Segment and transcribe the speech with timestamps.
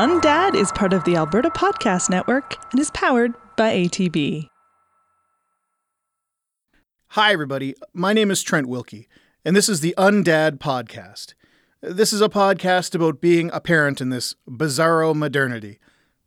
[0.00, 4.48] Undad is part of the Alberta Podcast Network and is powered by ATB.
[7.08, 7.74] Hi, everybody.
[7.92, 9.08] My name is Trent Wilkie,
[9.44, 11.34] and this is the Undad Podcast.
[11.82, 15.78] This is a podcast about being a parent in this bizarro modernity.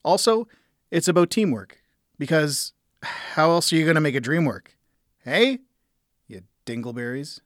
[0.06, 0.48] Also,
[0.92, 1.80] it's about teamwork,
[2.20, 4.78] because how else are you going to make a dream work?
[5.24, 5.62] Hey?
[6.28, 7.40] You dingleberries.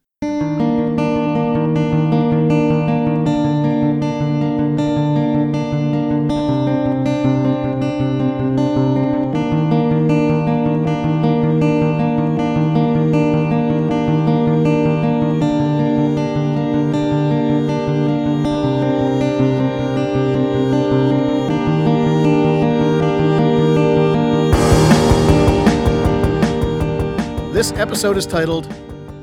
[27.98, 28.70] Episode is titled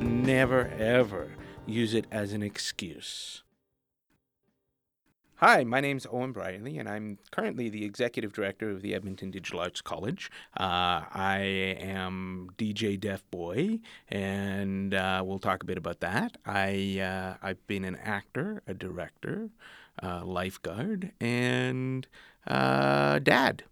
[0.03, 1.31] Never ever
[1.65, 3.41] use it as an excuse.
[5.35, 9.61] Hi, my name's Owen Brierley, and I'm currently the executive director of the Edmonton Digital
[9.61, 10.29] Arts College.
[10.59, 11.37] Uh, I
[11.79, 16.35] am DJ Deaf Boy, and uh, we'll talk a bit about that.
[16.45, 19.51] I uh, I've been an actor, a director,
[20.03, 22.05] uh, lifeguard, and
[22.45, 23.63] uh, dad,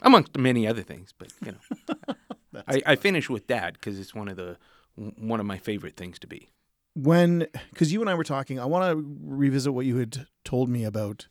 [0.00, 1.12] amongst many other things.
[1.18, 2.14] But you know,
[2.68, 4.56] I, I finish with that because it's one of the
[4.96, 6.50] one of my favorite things to be.
[6.94, 10.68] when, because you and I were talking, I want to revisit what you had told
[10.68, 11.26] me about.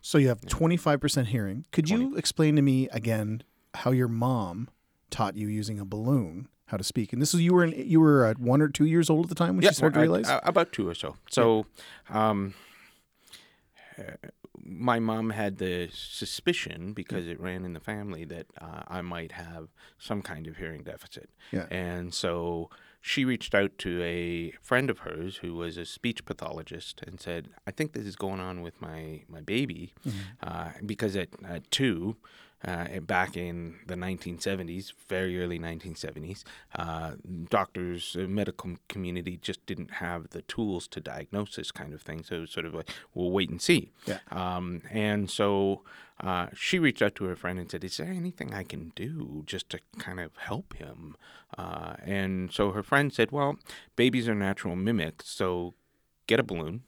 [0.00, 1.66] So you have 25% hearing.
[1.72, 3.42] Could you explain to me again
[3.74, 4.68] how your mom
[5.10, 7.12] taught you using a balloon how to speak?
[7.12, 9.28] And this is, you were, in, you were uh, one or two years old at
[9.30, 10.28] the time when she started to realize?
[10.28, 11.16] I- about two or so.
[11.30, 11.66] So,
[12.10, 12.54] um,
[13.98, 14.02] uh,
[14.68, 19.32] my mom had the suspicion because it ran in the family that uh, I might
[19.32, 21.30] have some kind of hearing deficit.
[21.50, 21.66] Yeah.
[21.70, 27.02] And so she reached out to a friend of hers who was a speech pathologist
[27.06, 29.94] and said, "I think this is going on with my my baby,"
[30.42, 32.16] uh, because at, at two.
[32.66, 36.42] Uh, back in the 1970s, very early 1970s,
[36.74, 37.12] uh,
[37.48, 42.24] doctors, uh, medical community just didn't have the tools to diagnose this kind of thing.
[42.24, 43.92] So it was sort of like, we'll wait and see.
[44.06, 44.18] Yeah.
[44.32, 45.82] Um, and so
[46.20, 49.44] uh, she reached out to her friend and said, Is there anything I can do
[49.46, 51.16] just to kind of help him?
[51.56, 53.56] Uh, and so her friend said, Well,
[53.94, 55.74] babies are natural mimics, so
[56.26, 56.82] get a balloon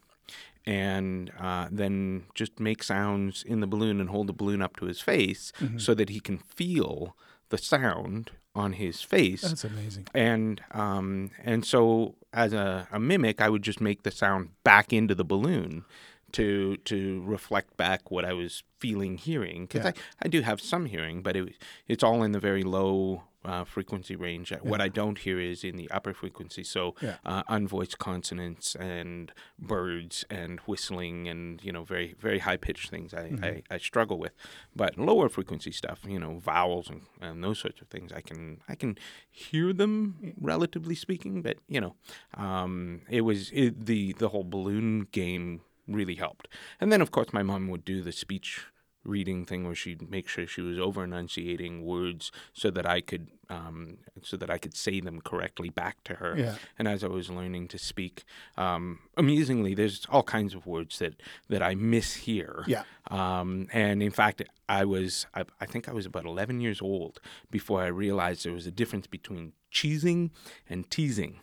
[0.66, 4.86] and uh, then just make sounds in the balloon and hold the balloon up to
[4.86, 7.16] his face so that he can feel
[7.48, 9.42] the sound on his face.
[9.42, 10.06] That's amazing.
[10.14, 14.92] And um, and so as a, a mimic, I would just make the sound back
[14.92, 15.84] into the balloon
[16.32, 19.92] to to reflect back what I was feeling hearing because Yeah.
[20.22, 21.54] I, I do have some hearing, but it,
[21.88, 24.52] it's all in the very low uh, frequency range.
[24.62, 27.16] What I don't hear is in the upper frequency, so Yeah.
[27.24, 33.14] uh, unvoiced consonants and birds and whistling and you know very very high pitched things
[33.14, 34.32] I, I, I struggle with.
[34.76, 38.60] But lower frequency stuff, you know vowels and, and those sorts of things, I can
[38.68, 38.98] I can
[39.30, 41.42] hear them relatively speaking.
[41.42, 41.94] But you know,
[42.34, 46.46] um, it was it, the the whole balloon game really helped.
[46.80, 48.66] And then of course my mom would do the speech
[49.04, 53.28] reading thing where she'd make sure she was over enunciating words so that I could
[53.48, 56.36] um, so that I could say them correctly back to her.
[56.38, 56.54] Yeah.
[56.78, 58.24] And as I was learning to speak,
[58.56, 62.66] um, amusingly, there's all kinds of words that that I mishear.
[62.66, 62.84] Yeah.
[63.10, 67.20] Um, and in fact, I was I, I think I was about 11 years old
[67.50, 70.30] before I realized there was a difference between cheesing
[70.68, 71.40] and teasing.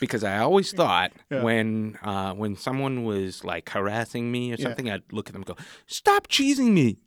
[0.00, 5.02] Because I always thought when uh, when someone was like harassing me or something, I'd
[5.12, 6.98] look at them and go, "Stop cheesing me."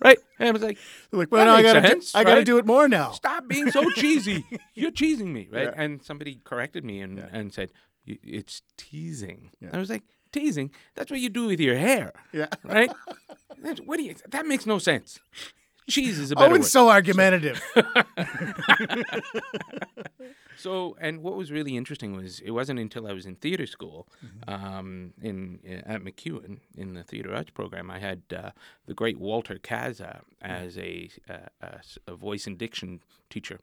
[0.00, 0.18] right?
[0.38, 0.78] And I was like,
[1.10, 3.12] They're like, well, now I gotta, sense, do, I gotta do it more now.
[3.12, 4.44] "Stop being so cheesy.
[4.74, 5.64] You're cheesing me." Right?
[5.64, 5.74] Yeah.
[5.76, 7.70] And somebody corrected me and, and said,
[8.06, 9.70] "Y- "It's teasing." Yeah.
[9.72, 10.02] I was like,
[10.32, 10.70] "Teasing?
[10.94, 12.48] That's what you do with your hair." Yeah.
[12.64, 12.90] Right?
[13.84, 14.16] What do you?
[14.30, 15.20] That makes no sense.
[15.88, 16.70] Cheese is a better Owen's word.
[16.70, 17.62] so argumentative.
[20.56, 24.06] So, and what was really interesting was it wasn't until I was in theater school,
[24.46, 28.50] um, in at MacEwan in the theater arts program, I had uh,
[28.86, 33.58] the great Walter Kaasa as a, uh, a a voice and diction teacher,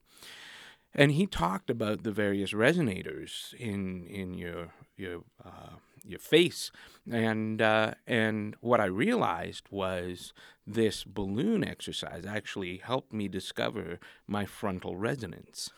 [0.94, 6.70] and he talked about the various resonators in in your your uh, your face,
[7.10, 10.34] and uh, and what I realized was
[10.74, 15.70] this balloon exercise actually helped me discover my frontal resonance.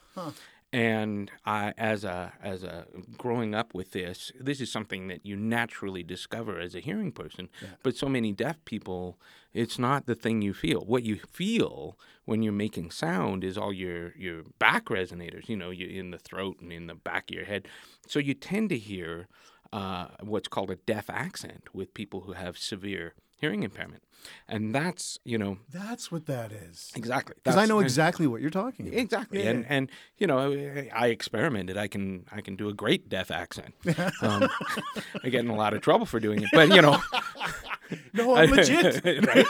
[0.73, 2.85] And I, as a as a
[3.17, 7.49] growing up with this, this is something that you naturally discover as a hearing person.
[7.83, 9.19] But so many deaf people,
[9.53, 10.79] it's not the thing you feel.
[10.81, 15.49] What you feel when you're making sound is all your your back resonators.
[15.49, 17.67] You know, you in the throat and in the back of your head.
[18.07, 19.27] So you tend to hear
[19.73, 24.03] uh, what's called a deaf accent with people who have severe hearing impairment,
[24.47, 26.91] and that's you know That's what that is.
[26.95, 28.99] exactly Because I know exactly what you're talking about.
[28.99, 30.53] Exactly, Yeah, and and you know,
[30.93, 31.75] I experimented.
[31.75, 33.73] I can I can do a great deaf accent.
[34.21, 34.47] Um,
[35.23, 36.97] I get in a lot of trouble for doing it, but you know,
[38.13, 39.03] No, I'm legit.
[39.05, 39.45] right?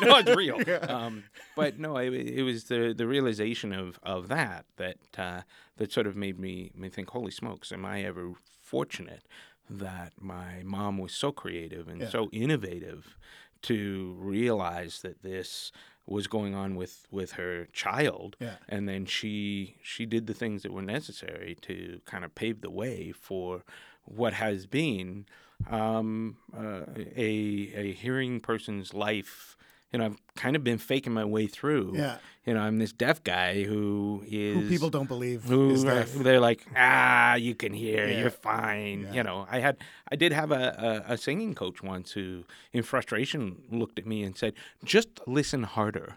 [0.00, 0.58] no, it's real.
[0.88, 5.42] Um, but no, it, it was the the realization of of that that uh,
[5.76, 8.32] that sort of made me me think, holy smokes, am I ever
[8.62, 9.22] fortunate
[9.70, 12.08] that my mom was so creative and Yeah.
[12.10, 13.16] so innovative
[13.62, 15.72] to realize that this
[16.06, 18.56] was going on with with her child Yeah.
[18.68, 22.70] and then she she did the things that were necessary to kind of pave the
[22.70, 23.64] way for
[24.04, 25.24] what has been
[25.70, 26.82] um, uh,
[27.16, 29.56] a a hearing person's life.
[29.94, 31.92] You know, I've kind of been faking my way through.
[31.94, 32.16] Yeah.
[32.44, 36.02] You know, I'm this deaf guy who is Who people don't believe who is are-
[36.02, 38.18] they're like, ah, you can hear, Yeah.
[38.18, 39.02] you're fine.
[39.02, 39.12] Yeah.
[39.14, 39.76] You know, I had,
[40.10, 42.42] I did have a, a, a singing coach once who,
[42.72, 44.54] in frustration, looked at me and said,
[44.84, 46.16] just listen harder.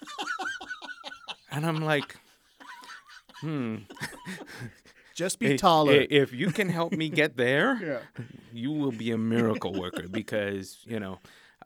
[1.50, 2.14] and I'm like,
[3.40, 3.78] hmm.
[5.16, 6.06] Just be taller.
[6.08, 8.22] If you can help me get there, Yeah.
[8.52, 11.18] you will be a miracle worker because, you know,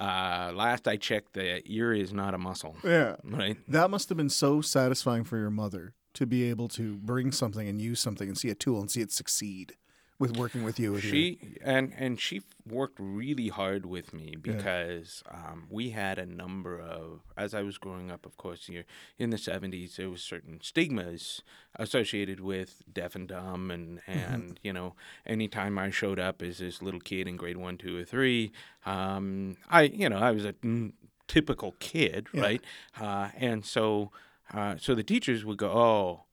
[0.03, 2.77] uh, last I checked, the ear is not a muscle.
[2.85, 3.17] yeah.
[3.23, 3.57] Right?
[3.69, 7.69] That must have been so satisfying for your mother to be able to bring something
[7.69, 9.77] and use something and see a tool and see it succeed
[10.23, 10.93] with working with you.
[10.93, 16.27] With She and and she worked really hard with me because um, we had a
[16.27, 18.25] number of as I was growing up.
[18.25, 18.85] Of course, here
[19.19, 21.43] in the seventies, there was certain stigmas
[21.77, 24.95] associated with deaf and dumb, and and you know,
[25.27, 28.53] anytime I showed up as this little kid in grade one, two, or three,
[28.87, 30.93] um, I you know I was a mm,
[31.27, 32.63] typical kid, right?
[33.01, 34.13] Uh, and so
[34.55, 36.25] uh, so the teachers would go, oh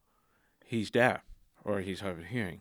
[0.69, 1.23] he's deaf
[1.65, 2.59] or he's hard of hearing.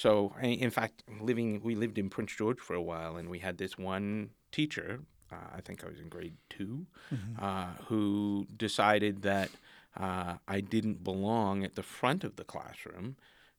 [0.00, 3.58] So, in fact, living we lived in Prince George for a while, and we had
[3.58, 5.00] this one teacher.
[5.30, 6.86] Uh, I think I was in grade 2
[7.38, 9.50] uh, who decided that
[9.94, 13.16] uh, I didn't belong at the front of the classroom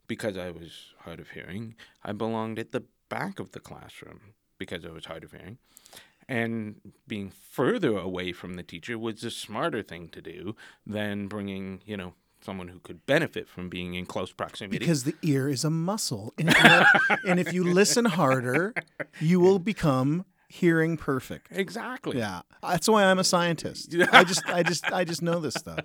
[0.07, 1.75] because I was hard of hearing.
[2.03, 5.59] I belonged at the back of the classroom because I was hard of hearing.
[6.27, 10.55] And being further away from the teacher was a smarter thing to do
[10.87, 14.77] than bringing, you know, someone who could benefit from being in close proximity.
[14.79, 18.73] because the ear is a muscle, and if, you, and if you listen harder,
[19.19, 21.47] you will become hearing perfect.
[21.51, 22.17] exactly.
[22.17, 23.95] Yeah, that's why I'm a scientist.
[24.11, 25.79] I just, I just, I just know this stuff.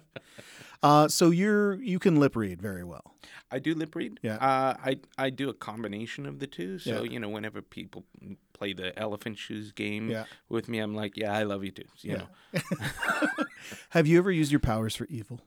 [0.82, 3.14] Uh, so you're you can lip read very well.
[3.50, 4.20] I do lip read.
[4.22, 4.34] Yeah.
[4.36, 6.78] Uh, I I do a combination of the two.
[6.78, 7.10] So Yeah.
[7.12, 8.04] you know, whenever people
[8.52, 10.24] play the elephant shoes game Yeah.
[10.50, 11.84] with me, I'm like, yeah, I love you too.
[12.02, 12.16] You Yeah.
[12.18, 13.44] know.
[13.90, 15.40] Have you ever used your powers for evil?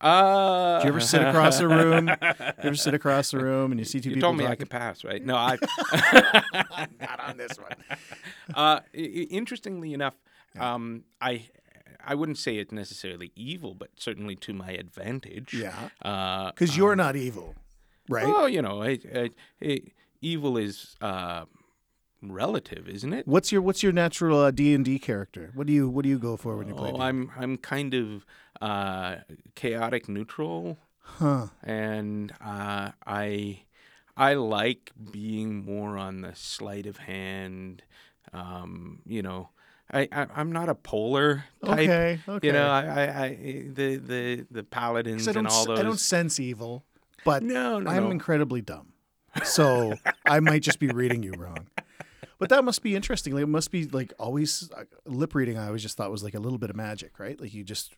[0.00, 2.08] Uh, Do you ever sit across a room?
[2.08, 2.16] You
[2.58, 4.28] ever sit across the room and you see two You people?
[4.28, 5.24] told me I could pass, right?
[5.24, 5.58] No, I.
[7.00, 7.74] Not on this one.
[8.54, 10.14] uh, interestingly enough,
[10.58, 11.46] um, I
[12.04, 15.52] I wouldn't say it's necessarily evil, but certainly to my advantage.
[15.52, 15.74] Yeah.
[16.00, 17.54] Uh, Because you're not evil,
[18.08, 18.26] right?
[18.26, 19.30] well, you know, I, I,
[19.62, 19.80] I,
[20.22, 21.44] evil is uh,
[22.22, 23.26] relative, isn't it?
[23.26, 25.50] What's your What's your natural uh, D and D character?
[25.54, 26.90] What do you What do you go for when you play?
[26.90, 27.02] Oh, D&D?
[27.04, 28.24] I'm I'm kind of
[28.60, 29.16] uh,
[29.54, 31.46] chaotic neutral, Huh.
[31.62, 33.60] and uh, I
[34.16, 37.82] I like being more on the sleight of hand.
[38.32, 39.50] Um, you know,
[39.92, 41.78] I, I I'm not a polar type.
[41.78, 42.18] Okay.
[42.28, 42.46] Okay.
[42.46, 43.28] You know, I, I, I
[43.72, 45.78] the the the paladins and all those.
[45.78, 46.84] I don't sense evil,
[47.24, 48.10] but no, no, I'm no.
[48.10, 48.92] incredibly dumb,
[49.44, 49.94] so
[50.26, 51.68] I might just be reading you wrong.
[52.38, 53.34] But that must be interesting.
[53.34, 55.58] Like, it must be like always uh, lip reading.
[55.58, 57.40] I always just thought was like a little bit of magic, right?
[57.40, 57.94] Like you just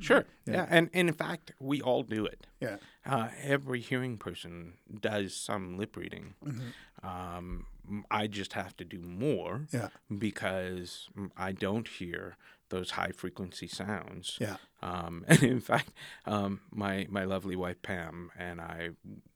[0.00, 0.24] Sure.
[0.46, 0.66] Yeah.
[0.68, 2.46] And, and in fact, we all do it.
[2.60, 2.76] yeah.
[3.06, 6.34] Uh, every hearing person does some lip reading.
[6.44, 7.06] Mm-hmm.
[7.06, 7.66] Um,
[8.10, 9.88] I just have to do more Yeah.
[10.16, 12.36] because I don't hear
[12.70, 14.38] those high frequency sounds.
[14.40, 14.56] Yeah.
[14.82, 15.90] Um, and in fact,
[16.26, 18.90] um, my my lovely wife Pam and I,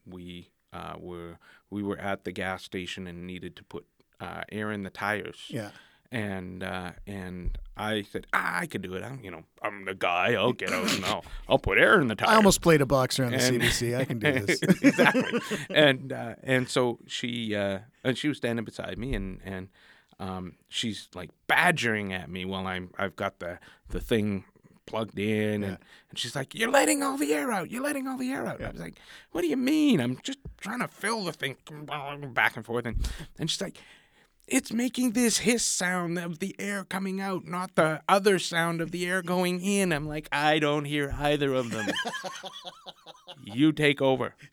[0.07, 1.39] we uh, were
[1.71, 3.85] we were at the gas station and needed to put
[4.21, 5.45] uh, air in the tires.
[5.49, 5.71] Yeah.
[6.11, 9.03] And uh, and I said, ah, I could do it.
[9.03, 10.33] I'm you know I'm the guy.
[10.35, 12.31] I'll get out and I'll I'll put air in the tires.
[12.33, 13.95] I almost played a boxer on the And- CBC.
[13.99, 14.63] I can do this.
[14.83, 15.41] exactly.
[15.71, 19.69] and uh, and so she uh, and she was standing beside me and and
[20.19, 23.59] um, she's like badgering at me while I'm I've got the
[23.91, 24.45] the thing
[24.87, 25.77] plugged in and,
[26.09, 28.63] and she's like you're letting all the air out you're letting all the air out
[28.63, 28.99] I was like
[29.33, 31.57] what do you mean I'm just trying to fill the thing
[32.33, 33.07] back and forth and
[33.39, 33.77] and she's like
[34.49, 38.91] it's making this hiss sound of the air coming out, not the other sound of
[38.91, 39.93] the air going in.
[39.93, 41.87] I'm like, I don't hear either of them.
[43.43, 44.35] you take over.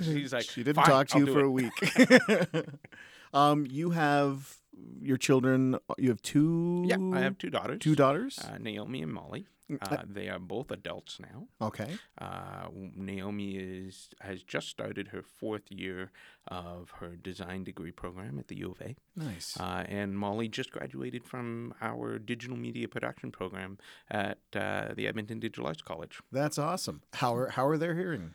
[0.00, 2.66] She's like, She didn't "Fine, talk to I'll you for it." a week.
[3.34, 4.56] um, you have
[5.00, 5.76] your children.
[5.98, 6.84] You have two.
[6.86, 7.78] Yeah, I have two daughters.
[7.80, 8.38] two daughters.
[8.38, 9.46] Uh, Naomi and Molly.
[9.80, 11.48] Uh, they are both adults now.
[11.60, 11.96] okay.
[12.20, 16.10] Uh, Naomi is has just started her fourth year
[16.48, 19.58] of her design degree program at the U of A, Nice.
[19.58, 23.78] uh, and Molly just graduated from our digital media production program
[24.10, 26.20] at uh, the Edmonton Digital Arts College.
[26.30, 27.00] That's awesome.
[27.14, 28.34] How are how are they hearing?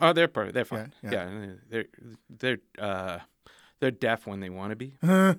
[0.00, 0.94] Oh, they're per- they're fine.
[1.02, 1.52] Yeah, Yeah, yeah.
[1.68, 1.84] they're
[2.30, 3.18] they're uh,
[3.80, 4.94] they're deaf when they want to be.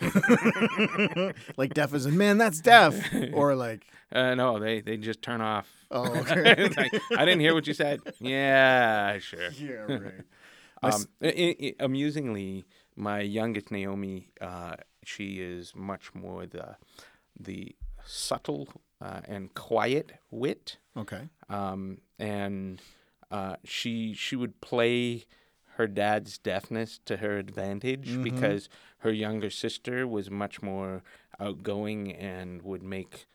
[1.56, 2.94] like deaf as a man, that's deaf,
[3.32, 5.68] or like Uh, no, they they just turn off.
[5.90, 6.68] oh okay.
[6.76, 8.00] Like, I didn't hear what you said.
[8.20, 9.50] Yeah, sure.
[9.58, 10.24] yeah right.
[10.82, 12.64] Um, i- i- amusingly,
[12.96, 16.76] my youngest Naomi, uh, she is much more the
[17.38, 18.68] the subtle
[19.00, 21.28] uh, and quiet wit, Okay.
[21.48, 22.80] um, and
[23.30, 25.24] uh, she she would play
[25.82, 28.22] her dad's deafness to her advantage mm-hmm.
[28.22, 31.02] because her younger sister was much more
[31.40, 33.26] outgoing and would make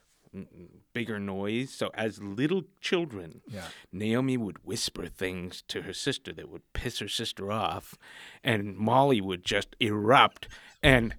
[0.93, 1.71] bigger noise.
[1.71, 3.65] So as little children, Yeah.
[3.91, 7.95] Naomi would whisper things to her sister that would piss her sister off,
[8.45, 10.47] and Molly would just erupt.
[10.81, 11.15] And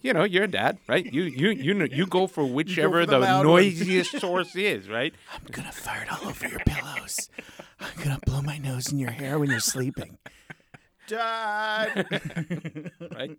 [0.00, 1.06] you know, you're a dad, right?
[1.06, 5.14] You you you know, you go for whichever for the the, noisiest source is, right?
[5.32, 7.30] I'm gonna fart all over your pillows.
[7.78, 10.18] I'm gonna blow my nose in your hair when you're sleeping.
[11.06, 12.06] Dad.
[13.14, 13.36] Right?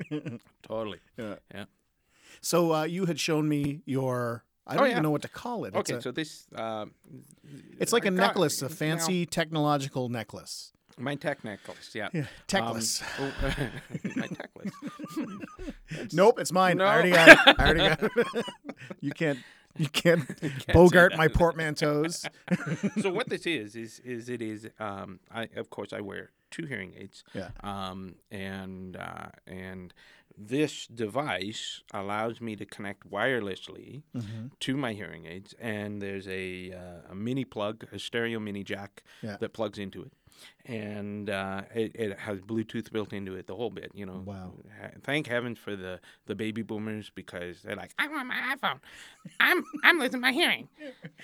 [0.63, 0.99] totally.
[1.17, 1.35] Yeah.
[1.53, 1.65] Yeah.
[2.41, 4.43] So uh, you had shown me your.
[4.67, 4.91] I don't yeah.
[4.91, 5.69] even know what to call it.
[5.75, 6.93] It's, Okay, a- so this um,
[7.79, 10.71] it's like a I got- necklace, a now- fancy technological necklace.
[10.97, 12.09] my tech necklace, yeah.
[12.13, 13.03] Yeah, techless.
[13.19, 13.69] Um, oh,
[14.15, 14.73] my necklace.
[16.13, 16.77] Nope, it's mine.
[16.77, 16.85] No.
[16.85, 17.37] I already got it.
[17.59, 18.45] I already got it.
[19.01, 19.39] you can't.
[19.77, 20.23] You can't,
[20.73, 22.25] bogart my portmanteaus.
[23.01, 26.65] so what this is is is it is um I of course I wear two
[26.65, 27.23] hearing aids.
[27.33, 27.49] Yeah.
[27.71, 29.93] Um and uh, and
[30.37, 34.47] this device allows me to connect wirelessly Mm-hmm.
[34.65, 36.45] to my hearing aids and there's a
[36.81, 39.37] uh, a mini plug, a stereo mini jack Yeah.
[39.41, 40.13] that plugs into it.
[40.65, 43.91] And uh, it, it has Bluetooth built into it, the whole bit.
[43.93, 44.53] You know, Wow.
[45.03, 48.79] Thank heavens for the, the baby boomers because they're like, I want my iPhone.
[49.39, 50.67] I'm I'm losing my hearing.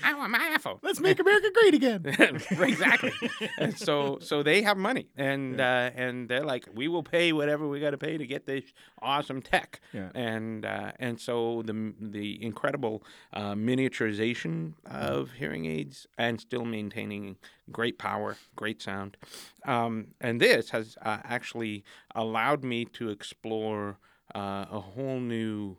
[0.03, 0.79] I want my iPhone.
[0.81, 2.05] Let's make America great again.
[2.51, 3.11] exactly.
[3.57, 7.67] and so so they have money and uh, and they're like, we will pay whatever
[7.67, 8.63] we got to pay to get this
[9.01, 9.81] awesome tech.
[9.93, 10.09] Yeah.
[10.15, 17.37] And uh, and so the the incredible uh, miniaturization of hearing aids and still maintaining
[17.71, 19.17] great power, great sound.
[19.65, 21.83] Um, and this has uh, actually
[22.15, 23.97] allowed me to explore
[24.33, 25.77] uh, a whole new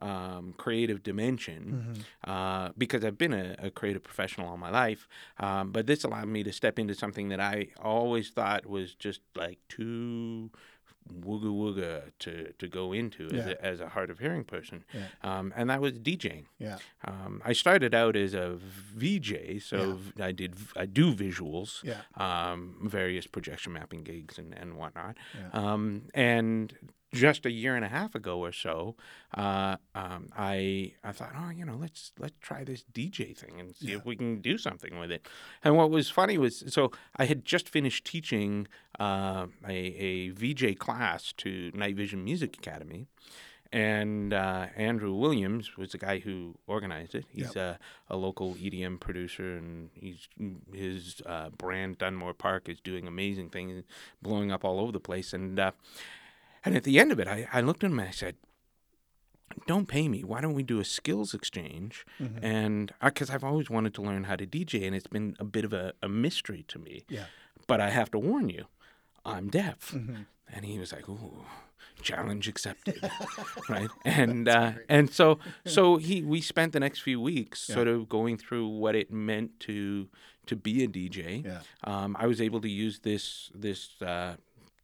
[0.00, 5.06] um, creative dimension uh, because I've been a, a creative professional all my life.
[5.38, 9.20] Um, but this allowed me to step into something that I always thought was just
[9.36, 10.50] like too
[11.10, 13.48] wooga wooga to, to go into as, Yeah.
[13.60, 14.84] a, as a hard of hearing person.
[14.92, 15.06] Yeah.
[15.22, 16.44] Um, and that was DJing.
[16.58, 16.78] Yeah.
[17.06, 22.02] Um, I started out as a VJ, so I did I do visuals, Yeah.
[22.16, 25.16] um, various projection mapping gigs and, and whatnot.
[25.38, 25.48] Yeah.
[25.52, 26.72] Um, and
[27.12, 28.96] just a year and a half ago or so,
[29.34, 33.74] uh, um, I I thought, oh, you know, let's let's try this DJ thing and
[33.76, 35.26] see if we can do something with it.
[35.62, 38.66] And what was funny was, so I had just finished teaching
[38.98, 43.06] uh, a, a VJ class to Night Vision Music Academy.
[43.74, 47.24] And uh, Andrew Williams was the guy who organized it.
[47.30, 47.78] He's a,
[48.10, 50.28] a local EDM producer, and he's
[50.74, 53.82] his uh, brand Dunmore Park is doing amazing things,
[54.20, 55.32] blowing up all over the place.
[55.32, 55.70] And uh,
[56.64, 58.36] and at the end of it, I, I looked at him and I said,
[59.66, 60.22] "Don't pay me.
[60.24, 62.06] Why don't we do a skills exchange?"
[62.42, 65.64] And because I've always wanted to learn how to DJ, and it's been a bit
[65.64, 67.04] of a, a mystery to me.
[67.08, 67.24] Yeah.
[67.66, 68.66] But I have to warn you,
[69.24, 69.94] I'm deaf.
[70.54, 71.44] And he was like, "Ooh,
[72.02, 73.10] challenge accepted,"
[73.68, 73.88] right?
[74.04, 78.36] And uh, and so so he we spent the next few weeks sort of going
[78.36, 80.08] through what it meant to
[80.46, 81.44] to be a DJ.
[81.44, 81.60] Yeah.
[81.84, 84.34] Um, I was able to use this this uh,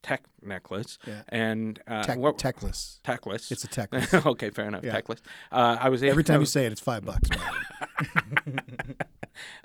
[0.02, 1.22] tech necklace Yeah.
[1.28, 3.00] and uh, Tech, what techless.
[3.02, 3.50] techless.
[3.50, 4.26] It's a techless.
[4.26, 4.84] okay, fair enough.
[4.84, 5.00] Yeah.
[5.00, 5.18] Techless.
[5.52, 7.28] Uh, I was able, Every I time you say it, it's five bucks.
[7.28, 8.58] by the way.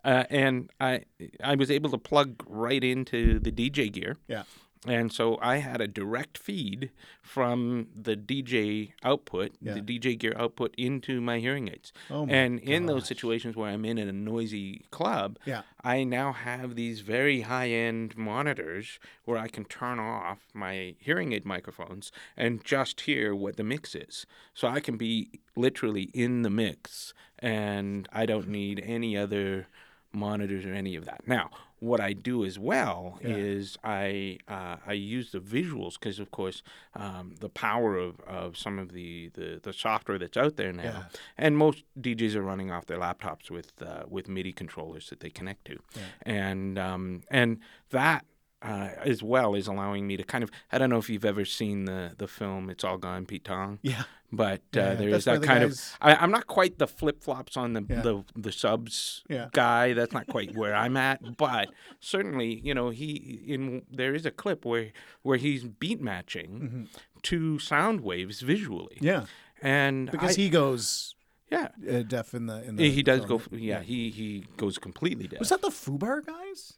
[0.04, 1.04] uh, and I
[1.44, 4.18] I was able to plug right into the DJ gear.
[4.28, 4.44] yeah.
[4.86, 9.75] And so I had a direct feed from the DJ output, Yeah.
[9.75, 11.94] the DJ gear output into my hearing aids.
[12.10, 15.62] Oh my and in those situations where I'm in a noisy club, Yeah.
[15.84, 21.32] I now have these very high end monitors where I can turn off my hearing
[21.34, 24.25] aid microphones and just hear what the mix is.
[24.54, 29.68] So I can be literally in the mix and I don't need any other
[30.12, 31.28] monitors or any of that.
[31.28, 31.50] Now,
[31.84, 33.36] what I do as well Yeah.
[33.36, 36.63] is I uh, I use the visuals because of course
[36.96, 40.84] um, the power of, of some of the, the, the software that's out there now,
[40.84, 41.04] Yeah.
[41.38, 45.30] and most DJs are running off their laptops with uh, with MIDI controllers that they
[45.30, 45.80] connect to,
[46.22, 47.60] and um, and
[47.90, 48.25] that.
[48.63, 51.43] Uh, as well is allowing me to kind of I don't know if you've ever
[51.43, 54.03] seen the the film It's All Gone Pete Tong Yeah.
[54.32, 57.22] but uh, Yeah, there is that kind guys- of I, I'm not quite the flip
[57.22, 58.01] flops on the, Yeah.
[58.01, 59.50] the the subs Yeah.
[59.51, 59.91] guy.
[59.91, 64.32] That's not quite where I'm at, but certainly you know he in there is a
[64.32, 64.91] clip where
[65.24, 66.88] where he's beat matching
[67.24, 68.96] to sound waves visually.
[69.01, 69.05] Mm-hmm.
[69.05, 69.25] Yeah.
[69.62, 71.15] and Because I- he goes
[71.51, 72.89] yeah uh, deaf in the in the.
[72.89, 73.62] he, does film, go right?
[73.72, 75.39] yeah, he he goes completely deaf.
[75.39, 76.74] Was that the Fubar guys?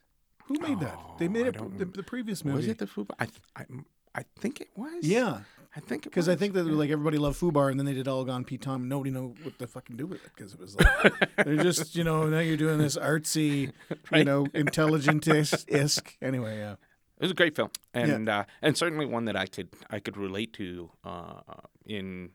[0.46, 0.98] Who made that?
[1.18, 2.56] They made Oh, I it the, the previous movie.
[2.56, 3.14] was it the Fubar?
[3.18, 3.26] I
[3.56, 3.64] I,
[4.14, 5.04] I think it was.
[5.04, 5.40] Yeah.
[5.74, 8.08] I think it Because I think that like everybody loved Fubar, and then they did
[8.08, 8.88] All Gone Pete Tong.
[8.88, 12.02] Nobody know what to fucking do with it because it was like they're just you
[12.04, 13.72] know now you're doing this artsy,
[14.12, 16.16] you know, intelligent isk.
[16.22, 16.72] Anyway, yeah,
[17.18, 20.16] It was a great film, and uh, and certainly one that I could I could
[20.16, 21.40] relate to uh,
[21.84, 22.30] in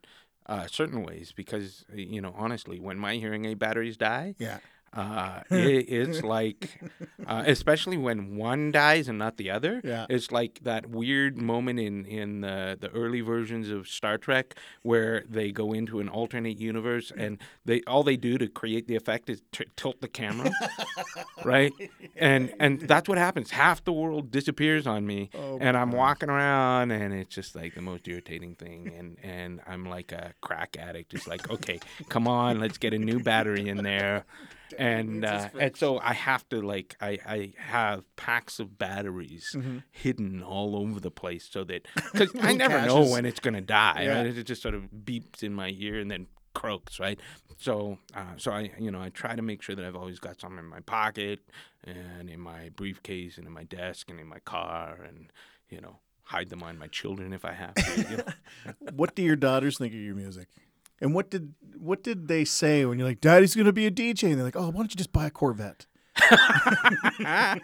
[0.46, 4.60] uh, certain ways because you know honestly, when my hearing aid batteries die, yeah,
[4.94, 6.82] uh, it, it's like,
[7.26, 9.82] uh, especially when one dies and not the other.
[9.92, 10.06] Yeah.
[10.10, 15.24] It's like that weird moment in in the the early versions of Star Trek where
[15.28, 19.30] they go into an alternate universe and they all they do to create the effect
[19.30, 20.52] is t- tilt the camera,
[21.46, 21.74] right?
[22.16, 23.52] And and that's what happens.
[23.52, 27.74] Half the world disappears on me, Oh, and I'm walking around, and it's just like
[27.76, 28.94] the most irritating thing.
[28.98, 31.80] And and I'm like a crack addict, just like, okay,
[32.10, 34.26] come on, let's get a new battery in there
[34.78, 39.78] and uh, and so I have to like I, I have packs of batteries Mm-hmm.
[39.92, 44.04] hidden all over the place so that because I never know when it's gonna die.
[44.04, 44.18] Yeah.
[44.18, 44.28] Right?
[44.38, 47.00] It just sort of beeps in my ear and then croaks.
[47.00, 47.20] Right.
[47.58, 50.40] So uh, so I you know I try to make sure that I've always got
[50.42, 51.40] some in my pocket
[51.84, 55.32] and in my briefcase and in my desk and in my car and
[55.70, 58.02] you know hide them on my children if I have to.
[58.10, 58.74] You know?
[58.96, 60.48] What do your daughters think of your music?
[61.02, 64.30] And what did what did they say when you're like, Daddy's gonna be a DJ?
[64.30, 65.88] And they're like, Oh, why don't you just buy a Corvette?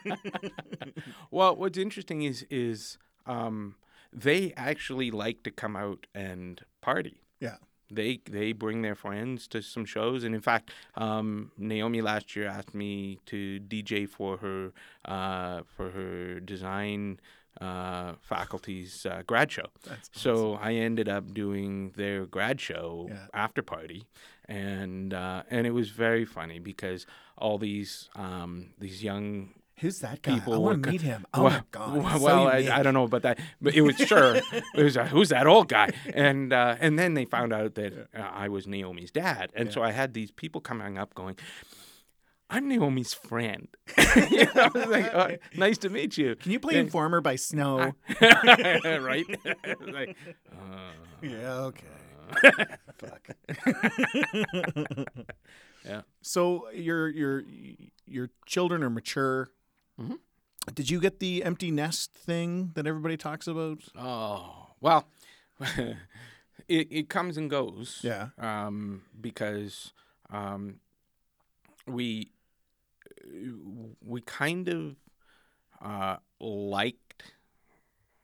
[1.32, 3.76] well, what's interesting is is um,
[4.12, 7.21] they actually like to come out and party.
[7.39, 7.58] Yeah.
[7.89, 12.47] They they bring their friends to some shows, and in fact, um, Naomi last year
[12.47, 14.73] asked me to DJ for her
[15.06, 17.21] uh, for her design
[17.62, 19.67] uh, faculty's uh, grad show.
[20.12, 23.28] so I ended up doing their grad show Yeah.
[23.34, 24.08] after party,
[24.48, 27.06] and uh, and it was very funny because
[27.38, 30.34] all these um, these young Who's that guy?
[30.34, 31.28] people I want to meet him.
[31.36, 32.22] Oh well, my god.
[32.22, 32.67] Well, I.
[32.72, 34.36] I don't know about that, but it was sure.
[34.74, 35.89] it was uh, who's that old guy?
[36.15, 39.84] And uh, and then they found out that uh, I was Naomi's dad, and so
[39.84, 41.36] I had these people coming up going.
[42.50, 43.68] I'm Naomi's friend.
[44.30, 46.36] you know, I was like, oh, nice to meet you.
[46.36, 47.94] Can you play Informer by Snow?
[48.22, 49.26] right?
[49.82, 50.16] like,
[50.52, 51.88] uh, yeah, okay.
[52.98, 53.30] Fuck.
[55.88, 56.02] Yeah.
[56.22, 57.44] So your your
[58.06, 59.50] your children are mature.
[60.00, 60.20] Mhm.
[60.74, 63.80] Did you get the empty nest thing that everybody talks about?
[63.96, 65.08] Oh well,
[66.68, 68.00] it it comes and goes.
[68.04, 68.30] Yeah.
[68.38, 69.94] Um, because
[70.30, 70.82] um,
[71.88, 72.32] we
[74.02, 74.96] we kind of
[75.82, 77.34] uh, liked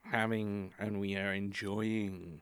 [0.04, 2.42] having and we are enjoying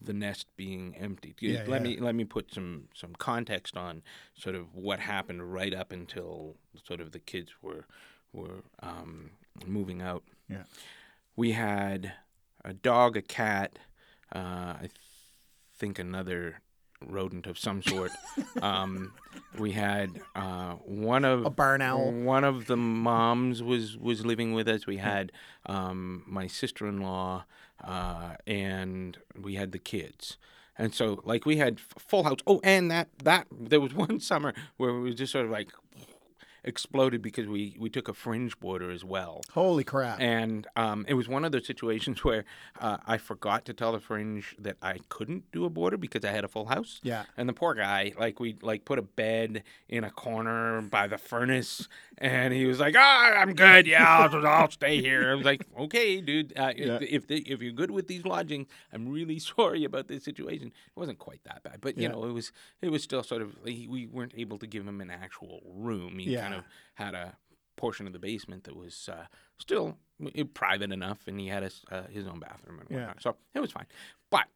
[0.00, 1.34] the nest being empty.
[1.40, 1.88] You- Yeah, let yeah.
[1.88, 4.02] me let me put some some context on
[4.34, 7.86] sort of what happened right up until sort of the kids were
[8.32, 9.30] were um,
[9.66, 10.64] moving out Yeah.
[11.36, 12.12] we had
[12.64, 13.78] a dog, a cat,
[14.34, 14.90] uh, I th-
[15.74, 16.60] think another
[17.08, 18.10] rodent of some sort.
[18.62, 19.12] um,
[19.58, 22.10] we had uh, one of A barn owl.
[22.12, 24.86] One of the moms was was living with us.
[24.86, 25.32] We had
[25.66, 27.44] um, my sister in law,
[27.82, 30.38] uh, and we had the kids.
[30.78, 32.38] And so, like, we had full house.
[32.46, 35.68] Oh, and that that there was one summer where we was just sort of like,
[36.64, 39.42] exploded because we we took a fringe border as well.
[39.52, 40.20] Holy crap.
[40.20, 42.44] And um, it was one of those situations where
[42.80, 46.30] uh, I forgot to tell the fringe that I couldn't do a border because I
[46.30, 47.00] had a full house.
[47.02, 47.24] Yeah.
[47.36, 51.18] And the poor guy, like we like put a bed in a corner by the
[51.18, 53.86] furnace, and he was like, "Ah, I'm good.
[53.86, 56.52] Yeah, I'll, I'll stay here." I was like, "Okay, dude.
[56.56, 56.98] Uh, Yeah.
[57.00, 60.68] if if, the, if you're good with these lodgings, I'm really sorry about this situation.
[60.68, 62.08] It wasn't quite that bad, but you Yeah.
[62.12, 65.00] know, it was it was still sort of we we weren't able to give him
[65.00, 66.18] an actual room.
[66.18, 67.36] He kind of had a
[67.76, 69.26] portion of the basement that was uh,
[69.58, 69.96] still
[70.54, 72.96] private enough, and he had his, uh, his own bathroom and Yeah.
[73.06, 73.22] whatnot.
[73.22, 73.86] So it was fine.
[74.30, 74.46] But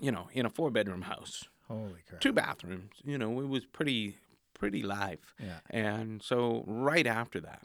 [0.00, 2.20] you know, in a four bedroom house, Holy crap.
[2.20, 4.16] two bathrooms, you know, it was pretty
[4.54, 5.34] pretty live.
[5.38, 5.60] Yeah.
[5.70, 7.62] And so right after that,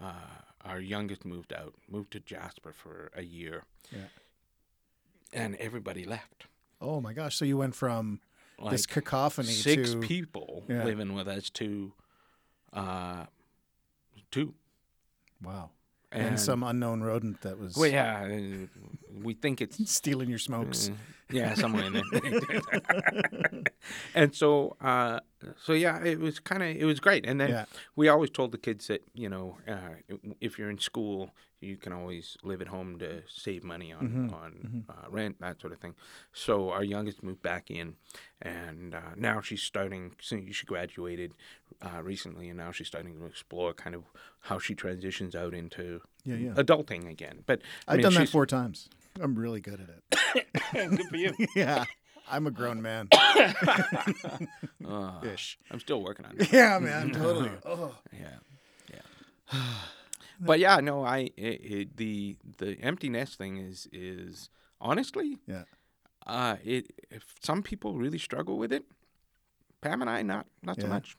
[0.00, 4.08] uh, our youngest moved out, moved to Jasper for a year, Yeah.
[5.32, 6.46] and everybody left.
[6.80, 7.36] Oh my gosh.
[7.36, 8.20] So you went from
[8.58, 10.84] Like this cacophony six to people Yeah.
[10.84, 11.92] living with us to
[12.72, 13.26] uh,
[14.30, 14.54] two.
[15.42, 15.70] wow.
[16.12, 18.26] And, some unknown rodent that was Well, yeah,
[19.22, 20.88] we think it's stealing your smokes.
[20.88, 20.92] Uh,
[21.30, 23.62] yeah, somewhere in there.
[24.14, 25.20] and so, uh,
[25.62, 27.26] so yeah, it was kind of it was great.
[27.26, 27.64] And then Yeah.
[27.96, 31.30] we always told the kids that you know uh, if you're in school,
[31.66, 34.34] you can always live at home to save money on Mm-hmm.
[34.34, 35.94] on Uh, rent that sort of thing.
[36.32, 37.94] So our youngest moved back in,
[38.42, 40.12] and uh, now she's starting.
[40.20, 41.32] So she graduated
[41.82, 44.04] uh, recently, and now she's starting to explore kind of
[44.40, 46.52] how she transitions out into Yeah, yeah.
[46.54, 47.42] adulting again.
[47.46, 48.88] But I I've mean, done that four times.
[49.20, 50.46] I'm really good at it.
[50.96, 51.32] Good for you.
[51.56, 51.84] yeah.
[52.28, 53.08] I'm a grown man.
[53.12, 55.58] Uh, Ish.
[55.70, 56.52] I'm still working on it.
[56.52, 57.10] Yeah, man.
[57.12, 57.50] Totally.
[57.64, 57.94] Oh.
[58.12, 58.38] Yeah,
[58.92, 59.52] yeah.
[60.40, 65.64] but yeah, no, I it, it, the the empty nest thing is is honestly, Yeah.
[66.26, 68.84] uh, it if some people really struggle with it,
[69.80, 71.16] Pam and I not not so much.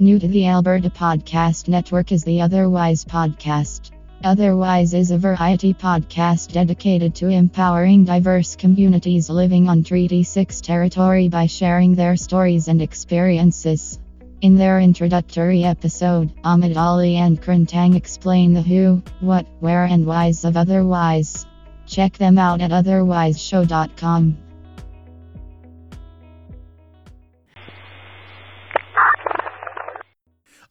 [0.00, 3.90] New to the Alberta Podcast Network is the Otherwise Podcast.
[4.24, 11.28] Otherwise is a variety podcast dedicated to empowering diverse communities living on Treaty 6 territory
[11.28, 14.00] by sharing their stories and experiences.
[14.40, 20.44] In their introductory episode, Ahmed Ali and Krantang explain the who, what, where, and whys
[20.44, 21.46] of Otherwise.
[21.86, 24.36] Check them out at otherwiseshow.com.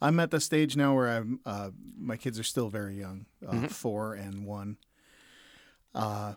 [0.02, 1.40] I'm at the stage now where I'm.
[1.46, 3.66] Uh, my kids are still very young, uh, Mm-hmm.
[3.68, 4.78] four and one.
[5.96, 6.34] Uh,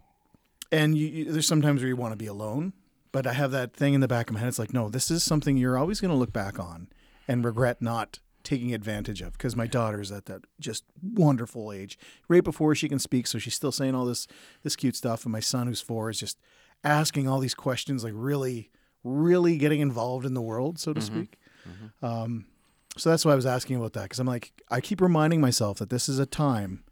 [0.73, 2.73] and you, you, there's sometimes where you want to be alone,
[3.13, 4.49] but I have that thing in the back of my head.
[4.49, 6.89] It's like, no, this is something you're always going to look back on
[7.29, 9.33] and regret not taking advantage of.
[9.33, 13.55] Because my daughter's at that just wonderful age, right before she can speak, so she's
[13.55, 14.27] still saying all this
[14.63, 15.25] this cute stuff.
[15.25, 16.39] And my son, who's four, is just
[16.83, 18.71] asking all these questions, like really,
[19.05, 21.37] really getting involved in the world, so to speak.
[22.03, 22.47] Um,
[22.97, 25.79] so that's why I was asking about that because I'm like, I keep reminding myself
[25.79, 26.85] that this is a time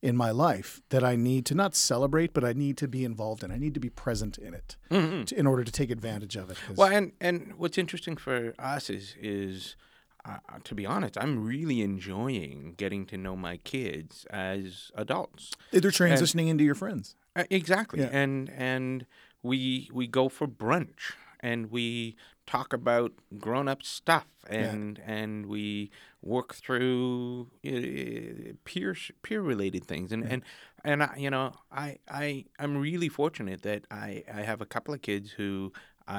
[0.00, 3.44] in my life that I need to not celebrate, but I need to be involved
[3.44, 3.52] in.
[3.52, 6.58] I need to be present in it to, in order to take advantage of it.
[6.74, 9.76] Well, and and what's interesting for us is is
[10.24, 15.52] uh, to be honest, I'm really enjoying getting to know my kids as adults.
[15.70, 17.16] they're transitioning into your friends.
[17.34, 18.00] Uh, exactly.
[18.00, 18.10] Yeah.
[18.12, 19.06] And and
[19.42, 22.16] we we go for brunch and we
[22.52, 23.12] talk about
[23.46, 25.90] grown up stuff and and we
[26.34, 28.90] work through uh, peer
[29.22, 30.40] peer related things and and
[30.84, 31.46] and I, you know
[31.84, 31.86] I
[32.24, 35.72] I I'm really fortunate that I I have a couple of kids who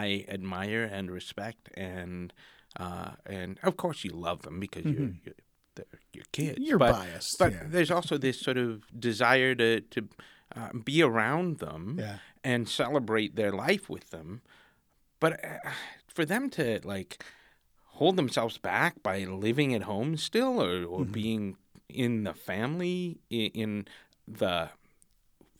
[0.04, 0.06] I
[0.38, 2.34] admire and respect and
[2.86, 5.40] uh and of course you love them because you're, you're
[5.76, 7.64] they're your kids You're but, biased, but yeah.
[7.74, 8.70] there's also this sort of
[9.10, 10.00] desire to to
[10.56, 12.18] uh, be around them Yeah.
[12.52, 14.42] and celebrate their life with them.
[15.20, 15.72] But uh,
[16.14, 17.24] for them to like
[17.86, 21.58] hold themselves back by living at home still or, or being
[21.90, 23.88] in the family in, in
[24.28, 24.70] the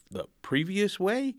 [0.10, 1.36] the previous way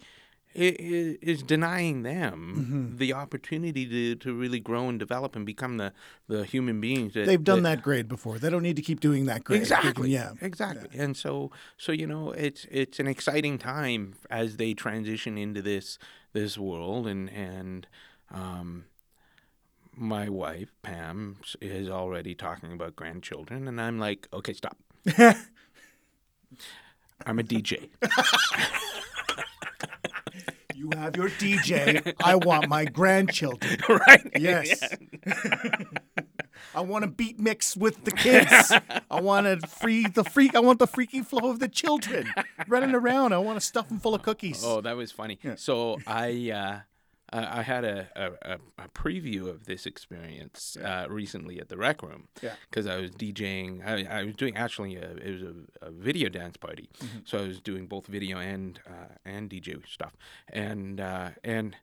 [0.57, 5.93] is denying them the opportunity to, to really grow and develop and become the,
[6.29, 8.39] the human beings that They've done that grade before.
[8.39, 9.67] They don't need to keep doing that grade.
[9.67, 10.11] Can- Exactly.
[10.11, 10.31] yeah.
[10.41, 10.97] Exactly.
[10.97, 15.99] And so so you know it's it's an exciting time as they transition into this
[16.33, 17.87] this world and and
[18.31, 18.85] um
[19.97, 24.77] my wife Pam is already talking about grandchildren and I'm like okay stop.
[27.27, 27.89] I'm a DJ.
[30.85, 32.15] You have your DJ.
[32.23, 33.79] I want my grandchildren.
[33.89, 34.31] right?
[34.39, 34.83] Yes.
[36.75, 38.73] I want to beat mix with the kids.
[39.11, 40.55] I want to free the freak.
[40.55, 42.31] I want the freaky flow of the children
[42.69, 43.33] running around.
[43.33, 44.63] I want to stuff them full of cookies.
[44.63, 45.39] Oh, that was funny.
[45.57, 46.81] So I uh,
[47.35, 52.03] I I had a, a, a, preview of this experience uh, recently at the Rec
[52.03, 52.29] Room.
[52.43, 52.55] Yeah.
[52.71, 53.71] Because I was DJing.
[53.87, 57.19] I, I was doing actually a, it was a, a video dance party, Mm-hmm.
[57.25, 60.15] so I was doing both video and uh, and DJ stuff,
[60.49, 61.77] and uh, and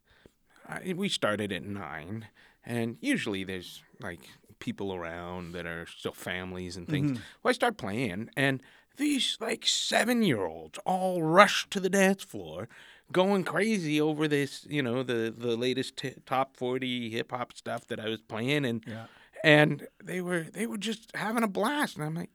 [0.67, 2.27] I, we started at nine,
[2.65, 4.21] and usually there's like
[4.59, 7.19] people around that are still families and things.
[7.43, 8.61] Well, I start playing, and
[8.97, 12.67] these like seven year olds all rush to the dance floor,
[13.11, 17.87] going crazy over this, you know, the the latest t- top forty hip hop stuff
[17.87, 19.05] that I was playing, and Yeah.
[19.43, 22.29] and they were they were just having a blast, and I'm like.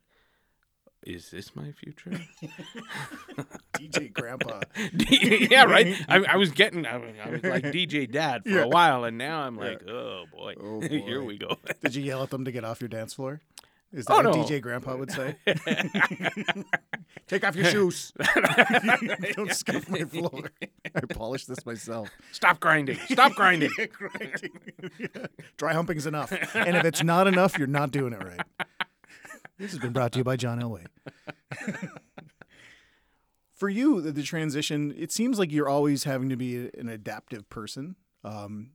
[1.07, 2.11] Is this my future?
[3.75, 4.61] DJ Grandpa.
[5.09, 5.95] yeah, right.
[6.09, 8.62] I, I was getting, I was, I was like DJ Dad for Yeah.
[8.65, 11.59] a while, and now I'm like, oh boy, Oh, here we go.
[11.83, 13.41] Did you yell at them to get off your dance floor?
[13.92, 14.44] Is that Oh, what no.
[14.44, 15.37] DJ Grandpa would say?
[17.29, 18.12] Take off your shoes.
[19.35, 20.51] Don't scuff my floor.
[20.94, 22.11] I polished this myself.
[22.33, 22.99] Stop grinding!
[23.09, 23.70] Stop grinding!
[25.57, 26.33] Dry humping's enough.
[26.55, 28.40] And if it's not enough, you're not doing it right.
[29.59, 30.87] This has been brought to you by John Elway.
[33.55, 37.49] For you, the, the transition, it seems like you're always having to be an adaptive
[37.49, 38.72] person um,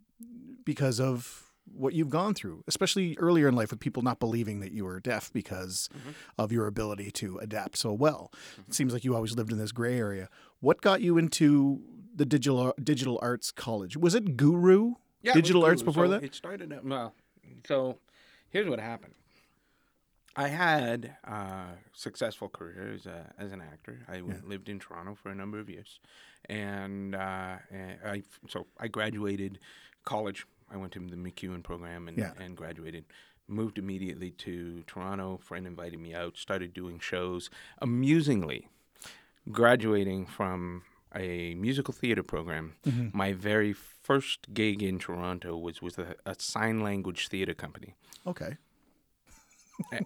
[0.66, 4.72] because of what you've gone through, especially earlier in life with people not believing that
[4.72, 6.12] you were deaf because mm-hmm.
[6.38, 8.32] of your ability to adapt so well.
[8.54, 8.62] Mm-hmm.
[8.70, 10.30] It seems like you always lived in this gray area.
[10.60, 11.82] What got you into
[12.16, 13.98] the digital digital arts college?
[13.98, 16.24] Was it Guru Yeah, Digital Arts before So that?
[16.24, 17.14] It started at, well.
[17.66, 17.98] So
[18.50, 19.14] here's what happened.
[20.36, 24.00] I had a successful career as, a, uh, as an actor.
[24.08, 26.00] I w- lived in Toronto for a number of years,
[26.48, 29.60] and, uh, and I so I graduated
[30.06, 30.46] college.
[30.72, 32.34] I went to the MacEwan program and, Yeah.
[32.40, 33.06] and graduated.
[33.48, 35.38] Moved immediately to Toronto.
[35.38, 36.38] friend invited me out.
[36.38, 37.50] Started doing shows.
[37.80, 38.70] Amusingly,
[39.52, 43.10] graduating from a musical theater program, mm-hmm.
[43.18, 47.96] my very first gig in Toronto was with a, a sign language theater company.
[48.26, 48.58] Okay.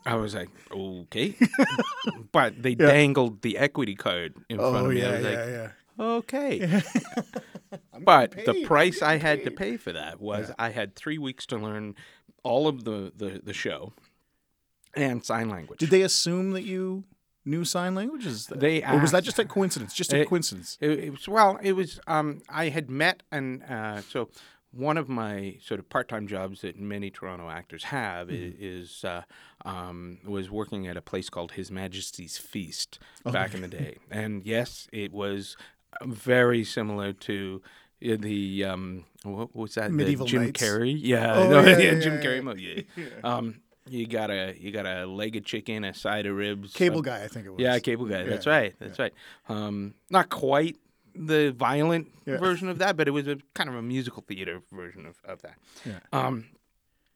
[0.06, 1.36] I was like, okay,
[2.32, 5.04] but they dangled the equity card in front Oh of me.
[5.04, 5.70] I yeah, was yeah, like, yeah.
[6.00, 6.82] Okay.
[8.04, 11.58] but the price I had to pay for that was I had three weeks to
[11.58, 11.96] learn
[12.44, 13.94] all of the, the, the show
[14.94, 15.80] and sign language.
[15.80, 17.04] Did they assume that you
[17.44, 18.34] knew sign languages?
[18.42, 19.94] Is that, They or was that just a coincidence?
[19.94, 20.78] Just a It- coincidence.
[20.82, 21.58] It, it was well.
[21.62, 22.00] It was.
[22.08, 24.30] Um, I had met, and uh, so
[24.72, 29.22] one of my sort of part-time jobs that many Toronto actors have i- is uh,
[29.64, 33.98] um, was working at a place called His Majesty's Feast back in the day.
[34.12, 35.56] And yes, it was
[36.04, 37.62] very similar to.
[38.04, 39.92] uh, The um, what was that?
[39.92, 40.62] Medieval the Jim Knights?
[40.62, 42.18] Carrey, yeah, Oh, no, yeah, yeah, yeah, Jim.
[42.22, 42.88] Carrey movie.
[43.24, 47.02] Um, you got a you got a leg of chicken, a side of ribs, Cable
[47.04, 47.60] guy, I think it was.
[47.62, 48.24] yeah, cable guy.
[48.24, 48.74] That's right.
[48.80, 49.14] That's right.
[49.48, 50.78] Um, not quite
[51.14, 55.06] the violent version of that, but it was a kind of a musical theater version
[55.06, 55.56] of, of that.
[55.86, 56.00] Yeah.
[56.12, 56.46] Um,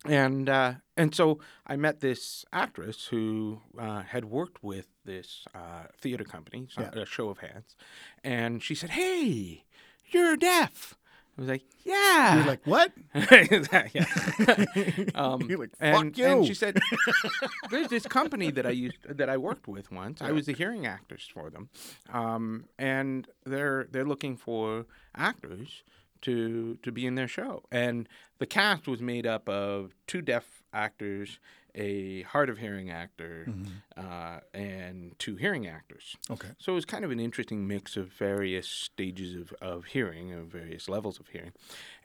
[0.06, 5.84] and uh, and so I met this actress who uh, had worked with this uh,
[6.00, 7.02] theater company, so- Yeah.
[7.02, 7.76] a show of hands,
[8.24, 9.66] and she said, "Hey,
[10.12, 10.96] you're deaf."
[11.38, 12.92] I was like, "Yeah." You're like, what?
[15.16, 16.80] um, You're like, and, "Fuck you." And she said,
[17.70, 20.22] "There's this company that I used that I worked with once.
[20.22, 21.70] I was the hearing actors for them,
[22.12, 24.86] um, and they're they're looking for
[25.16, 25.84] actors
[26.22, 27.64] to to be in their show.
[27.72, 28.08] And
[28.40, 31.40] the cast was made up of two deaf actors,
[31.76, 33.48] a hard of hearing actor,
[33.98, 36.16] uh, and two hearing actors.
[36.30, 36.50] Okay.
[36.58, 40.48] So it was kind of an interesting mix of various stages of, of hearing, of
[40.48, 41.52] various levels of hearing.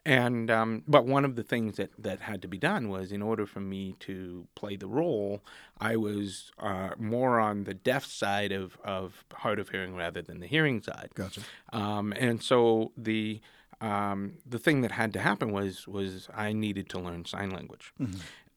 [0.06, 3.22] And um, but one of the things that, that had to be done was in
[3.22, 5.42] order for me to play the role,
[5.80, 10.40] I was uh, more on the deaf side of, of hard of hearing rather than
[10.40, 11.10] the hearing side.
[11.14, 11.40] Gotcha.
[11.72, 13.40] Um, and so the
[13.80, 17.92] um, the thing that had to happen was was I needed to learn sign language,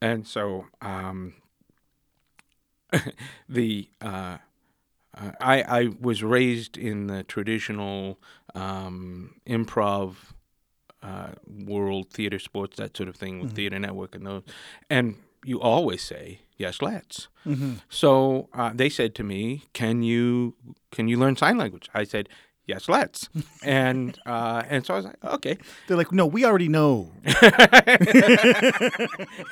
[0.02, 1.34] and so um,
[3.50, 4.38] the uh,
[5.18, 8.20] uh, I I was raised in the traditional
[8.56, 10.16] um, improv
[11.04, 14.44] uh, world, theater, sports, that sort of thing, with Theater Network and those,
[14.90, 17.28] and you always say yes, let's.
[17.90, 20.56] So uh, they said to me, "Can you
[20.92, 22.30] can you learn sign language?" I said,
[22.68, 23.30] "Yes, let's."
[23.64, 27.12] and uh, and so I was like, "Okay, They're like, no, we already know.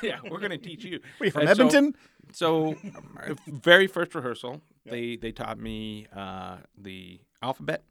[0.02, 1.96] yeah, we're gonna teach you." Wait, from And so- Edmonton?
[2.32, 2.74] So,
[3.14, 7.82] my very first rehearsal, they they taught me uh, the alphabet.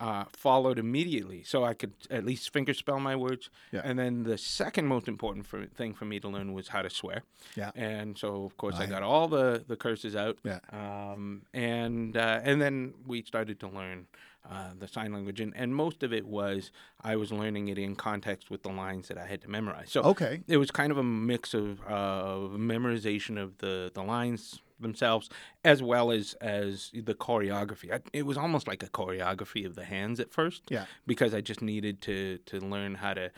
[0.00, 3.50] Uh, followed immediately, so I could at least fingerspell my words.
[3.72, 3.82] Yeah.
[3.84, 6.90] And then the second most important for, thing for me to learn was how to
[6.90, 7.22] swear.
[7.56, 7.70] Yeah.
[7.74, 10.38] And so, of course, I got all the, the curses out.
[10.44, 10.60] Yeah.
[10.72, 14.06] Um, and uh, and then we started to learn
[14.48, 16.70] uh, the sign language, and, and most of it was
[17.02, 19.90] I was learning it in context with the lines that I had to memorize.
[19.90, 20.42] So Okay.
[20.46, 25.28] it was kind of a mix of uh, memorization of the, the lines themselves
[25.64, 27.92] as well as as the choreography.
[27.92, 30.62] I, it was almost like a choreography of the hands at first.
[30.68, 30.84] Yeah.
[31.06, 33.30] Because I just needed to to learn how to,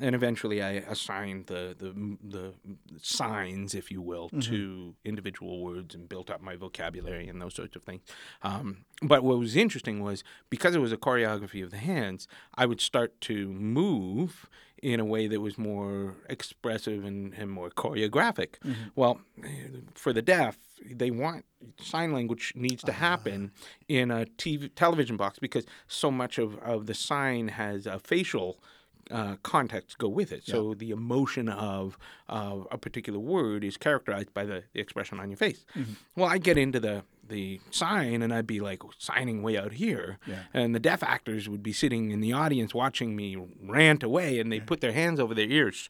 [0.00, 2.54] and eventually I assigned the the the
[3.00, 7.76] signs, if you will, to individual words and built up my vocabulary and those sorts
[7.76, 8.02] of things.
[8.42, 12.66] Um, but what was interesting was because it was a choreography of the hands, I
[12.66, 14.48] would start to move
[14.82, 18.54] in a way that was more expressive and, and more choreographic.
[18.94, 19.20] Well,
[19.94, 21.44] for the deaf, they want
[21.80, 23.50] sign language needs to happen
[23.88, 28.58] in a TV television box because so much of, of the sign has a facial
[29.10, 30.44] uh, context go with it.
[30.44, 31.96] So the emotion of
[32.28, 35.64] of a particular word is characterized by the, the expression on your face.
[36.14, 40.18] Well, I get into the the sign and I'd be like signing way out here,
[40.26, 40.44] Yeah.
[40.54, 44.50] and the deaf actors would be sitting in the audience watching me rant away, and
[44.52, 45.88] they put their hands over their ears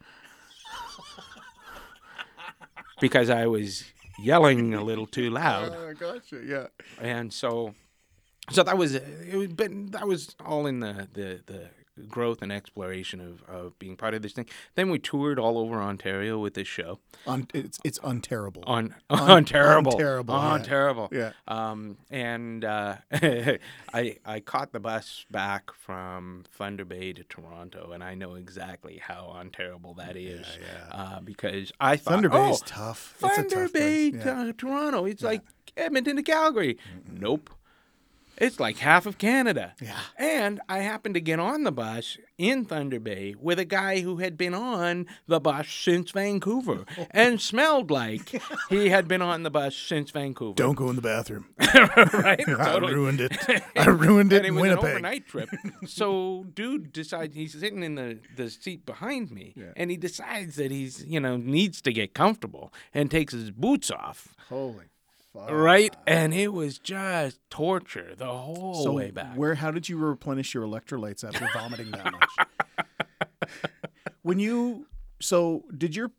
[3.00, 3.84] because I was
[4.18, 6.40] yelling a little too loud, Oh, gotcha.
[6.44, 6.66] Yeah.
[7.00, 7.74] and so
[8.50, 11.68] so that was it was but that was all in the the the
[12.08, 14.46] growth and exploration of, of being part of this thing.
[14.74, 16.98] Then we toured all over Ontario with this show.
[17.26, 18.62] Un- it's it's unterrible.
[18.66, 20.66] on on terrible unterrible, on yeah.
[20.66, 21.32] terrible Yeah.
[21.46, 28.02] um and uh I I caught the bus back from Thunder Bay to Toronto and
[28.02, 30.46] I know exactly how on terrible that is
[30.92, 33.14] uh because I thought Thunder Bay oh, is tough.
[33.18, 35.04] Thunder tough Bay to Toronto.
[35.04, 35.42] It's like
[35.76, 36.78] Edmonton to Calgary.
[37.10, 37.50] Nope
[38.40, 39.74] it's like half of Canada.
[39.80, 39.98] Yeah.
[40.16, 44.16] And I happened to get on the bus in Thunder Bay with a guy who
[44.18, 49.50] had been on the bus since Vancouver and smelled like he had been on the
[49.50, 50.54] bus since Vancouver.
[50.54, 51.46] Don't go in the bathroom.
[51.58, 52.40] right?
[52.48, 52.94] I Totally.
[52.94, 53.36] ruined it.
[53.76, 54.84] I ruined it And it was Winnipeg.
[54.84, 55.48] an overnight trip.
[55.86, 60.70] so, dude decides he's sitting in the, the seat behind me, and he decides that
[60.70, 64.34] he's you know needs to get comfortable and takes his boots off.
[64.48, 64.84] Holy
[65.32, 65.50] fuck.
[65.50, 69.34] Right, and it was just torture the whole So way back.
[69.36, 69.54] where?
[69.54, 73.50] How did you replenish your electrolytes after vomiting that much?
[74.22, 74.86] when you
[75.20, 76.10] so did your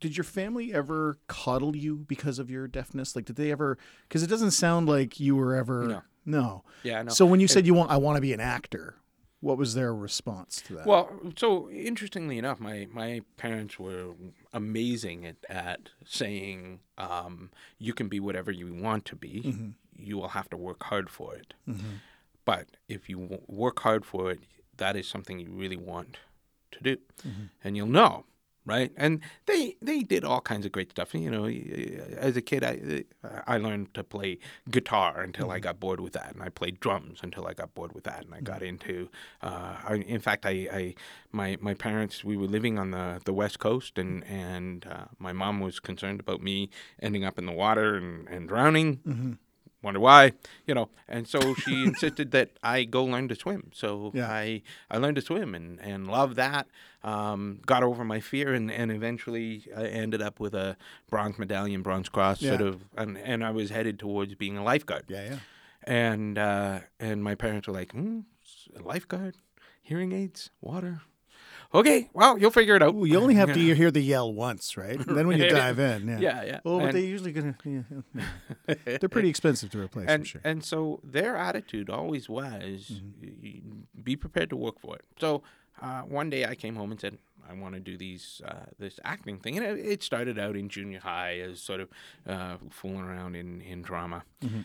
[0.00, 3.14] did your family ever coddle you because of your deafness?
[3.14, 3.78] Like, did they ever?
[4.08, 5.84] Because it doesn't sound like you were ever.
[5.86, 6.02] No.
[6.28, 6.64] No.
[6.82, 7.12] Yeah, no.
[7.12, 8.96] So when you said you want, I want to be an actor.
[9.40, 10.86] What was their response to that?
[10.86, 14.14] Well, so interestingly enough, my, my parents were
[14.52, 19.42] amazing at, at saying um, you can be whatever you want to be.
[19.44, 19.68] Mm-hmm.
[19.98, 21.54] You will have to work hard for it.
[21.68, 21.96] Mm-hmm.
[22.44, 24.40] But if you work hard for it,
[24.76, 26.18] that is something you really want
[26.72, 26.96] to do,
[27.26, 27.44] mm-hmm.
[27.62, 28.24] and you'll know.
[28.68, 31.14] Right, and they they did all kinds of great stuff.
[31.14, 31.46] You know,
[32.16, 33.04] as a kid, I
[33.46, 37.20] I learned to play guitar until I got bored with that, and I played drums
[37.22, 39.08] until I got bored with that, and I got into.
[39.40, 40.94] Uh, I, in fact, I, I
[41.30, 45.32] my my parents we were living on the, the west coast, and and uh, my
[45.32, 46.68] mom was concerned about me
[47.00, 49.38] ending up in the water and, and drowning.
[49.86, 50.32] Wonder why,
[50.66, 53.70] you know, and so she insisted that I go learn to swim.
[53.72, 54.28] So Yeah.
[54.28, 56.66] I I learned to swim and and loved that.
[57.04, 60.76] Um, got over my fear and, and eventually I ended up with a
[61.08, 65.04] bronze medallion, bronze cross, sort of, and, and I was headed towards being a lifeguard.
[65.08, 65.38] yeah, yeah.
[65.84, 68.20] And uh, and my parents were like, hmm,
[68.76, 69.36] a lifeguard,
[69.82, 71.02] hearing aids, water.
[71.74, 72.94] Okay, well, you'll figure it out.
[72.94, 74.96] Ooh, you only have to hear the yell once, right?
[74.96, 76.18] And then when you dive in, yeah.
[76.20, 76.60] Yeah, yeah.
[76.64, 77.56] Oh, but And- they usually gonna.
[77.64, 77.82] Yeah,
[78.14, 78.74] yeah.
[79.00, 80.40] They're pretty expensive to replace, and sure.
[80.44, 84.02] and so their attitude always was Mm-hmm.
[84.02, 85.04] be prepared to work for it.
[85.20, 85.42] So
[85.82, 88.98] uh, one day I came home and said I want to do these uh, this
[89.04, 91.88] acting thing, and it, it started out in junior high as sort of
[92.26, 94.24] uh, fooling around in in drama.
[94.42, 94.60] Mm-hmm.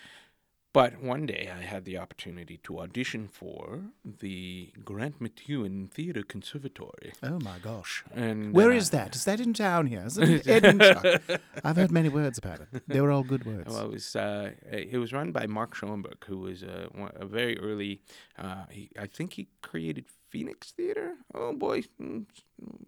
[0.74, 7.12] But one day I had the opportunity to audition for the Grant MacEwan Theatre Conservatory.
[7.22, 8.06] Oh my gosh.
[8.14, 9.14] And Where uh, is that?
[9.16, 10.06] Is that in town here?
[10.06, 11.20] Is it Edinburgh?
[11.64, 12.84] I've heard many words about it.
[12.88, 13.70] They were all good words.
[13.70, 17.60] Well, it was uh, it was run by Mark Schoenberg, who was a, a very
[17.60, 18.02] early.
[18.38, 21.16] Uh, he, I think he created Phoenix Theater.
[21.36, 21.84] Oh boy,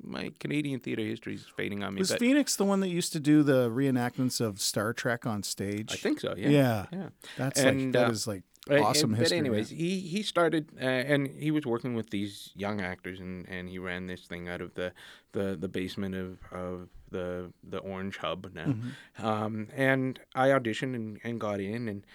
[0.02, 2.00] my Canadian theater history is fading on me.
[2.00, 5.44] was but Phoenix the one that used to do the reenactments of Star Trek on
[5.44, 5.92] stage?
[5.94, 6.34] I think so.
[6.38, 6.50] Yeah.
[6.50, 6.86] Yeah.
[6.92, 7.10] Yeah.
[7.38, 9.40] That's like that uh, is like Uh, awesome and- history.
[9.40, 9.52] But man.
[9.52, 13.68] anyways, he he started uh, and he was working with these young actors and, and
[13.70, 14.94] he ran this thing out of the
[15.34, 19.26] the, the basement of, of the the Orange Hub now, Mm-hmm.
[19.26, 22.06] um, and I auditioned and, and got in and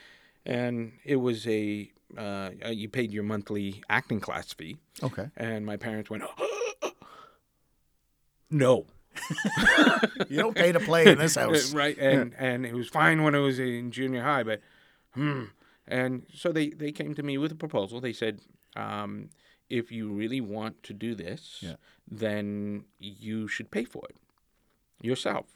[0.47, 5.29] and it was a uh, uh, you paid your monthly acting class fee, Okay.
[5.37, 6.23] and my parents went,
[8.51, 8.87] no.
[10.29, 11.73] You don't pay to play in this house.
[11.73, 14.61] right and and it was fine when I was in junior high but
[15.15, 15.45] hmm
[15.87, 18.41] and so they they came to me with a proposal they said
[18.77, 19.31] um,
[19.71, 21.77] if you really want to do this Yeah.
[22.11, 24.17] then you should pay for it
[25.03, 25.47] yourself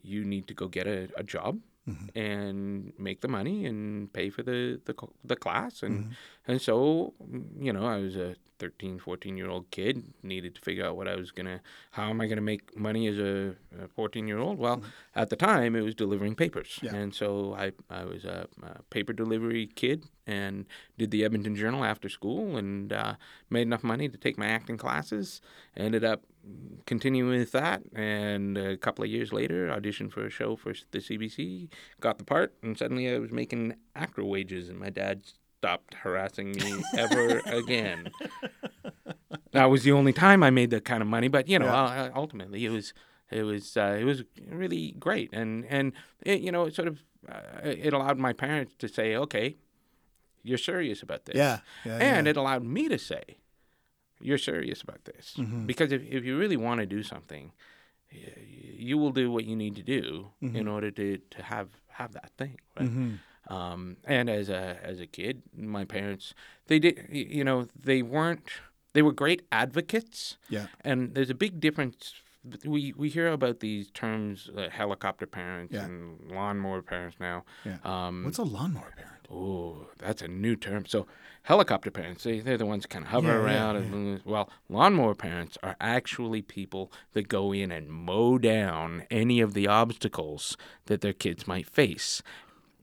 [0.00, 1.58] you need to go get a, a job
[1.88, 2.18] Mm-hmm.
[2.18, 6.12] and make the money and pay for the the, the class and Mm-hmm.
[6.48, 7.14] And so
[7.60, 11.06] you know I was a 13 14 year old kid needed to figure out what
[11.06, 11.60] I was gonna
[11.92, 13.54] how am I gonna make money as a
[13.94, 14.82] 14 year old well
[15.14, 16.86] at the time it was delivering papers Mm-hmm.
[16.86, 17.00] Yeah.
[17.00, 20.66] and so I I was a, a paper delivery kid and
[20.98, 23.14] did the Edmonton Journal after school and uh,
[23.48, 25.40] made enough money to take my acting classes
[25.76, 26.22] ended up
[26.86, 30.98] continuing with that and a couple of years later auditioned for a show for the
[30.98, 31.68] CBC
[32.00, 35.22] got the part and suddenly I was making actor wages and my dad
[35.58, 38.10] stopped harassing me ever again
[39.52, 42.04] that was the only time I made that kind of money but you know Yeah.
[42.04, 42.94] uh, ultimately it was
[43.30, 45.92] it was uh, it was really great and and
[46.24, 49.56] it, you know it sort of uh, it allowed my parents to say okay
[50.44, 51.58] you're serious about this Yeah.
[51.84, 52.30] yeah and yeah.
[52.30, 53.24] it allowed me to say,
[54.20, 55.66] "You're serious about this," Mm-hmm.
[55.66, 57.52] because if if you really want to do something,
[58.88, 60.56] you will do what you need to do Mm-hmm.
[60.56, 62.56] in order to, to have have that thing.
[62.78, 62.90] Right?
[63.48, 66.34] Um, and as a as a kid, my parents
[66.66, 68.48] they did you know they weren't
[68.94, 70.38] they were great advocates.
[70.50, 70.66] Yeah.
[70.82, 72.14] And there's a big difference.
[72.64, 75.84] We we hear about these terms, uh, helicopter parents Yeah.
[75.84, 77.44] and lawnmower parents now.
[77.64, 77.78] Yeah.
[77.84, 79.14] Um, What's a lawnmower parent?
[79.30, 80.86] Oh, that's a new term.
[80.86, 81.06] So,
[81.42, 83.76] helicopter parents, they, they're the ones kind of hover Yeah, yeah, around.
[83.76, 89.52] and Well, lawnmower parents are actually people that go in and mow down any of
[89.52, 92.22] the obstacles that their kids might face.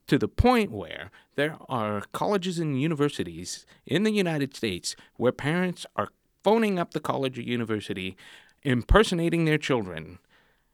[0.07, 5.85] To the point where there are colleges and universities in the United States where parents
[5.95, 6.09] are
[6.43, 8.15] phoning up the college or university,
[8.63, 10.19] impersonating their children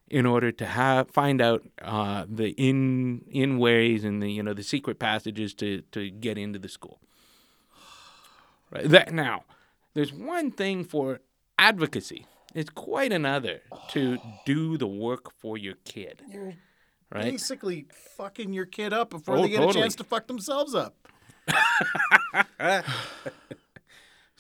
[0.10, 4.54] in order to have find out uh, the in in ways and the you know
[4.54, 7.00] the secret passages to to get into the school.
[8.70, 8.88] Right.
[8.90, 9.46] That now,
[9.94, 11.22] there's one thing for
[11.58, 12.26] advocacy.
[12.54, 16.22] It's quite another to do the work for your kid.
[17.12, 17.24] Right.
[17.26, 20.96] Basically, fucking your kid up before Oh, they get a chance to fuck themselves up.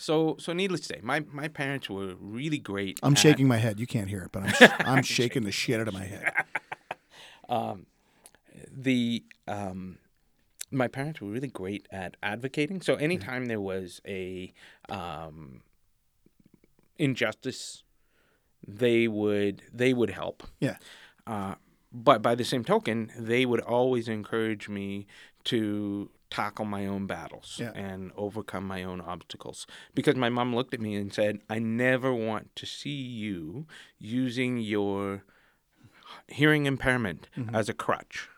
[0.02, 3.00] So so needless to say, my my parents were really great.
[3.04, 3.80] I'm at- shaking my head.
[3.80, 6.34] You can't hear it, but I'm sh- I'm shaking the shit out of my head.
[8.72, 10.00] the um,
[10.72, 12.82] my parents were really great at advocating.
[12.82, 14.54] So anytime there was a
[14.90, 15.62] um,
[16.98, 17.84] injustice,
[18.68, 20.42] they would they would help.
[20.60, 20.78] Yeah.
[21.28, 21.56] Uh,
[21.92, 25.08] but by the same token, they would always encourage me
[25.46, 27.72] to tackle my own battles Yeah.
[27.76, 29.68] and overcome my own obstacles.
[29.94, 32.90] Because my mom looked at me and said, I never want to see
[33.24, 33.66] you
[34.00, 35.24] using your
[36.28, 37.54] hearing impairment Mm-hmm.
[37.56, 38.30] as a crutch.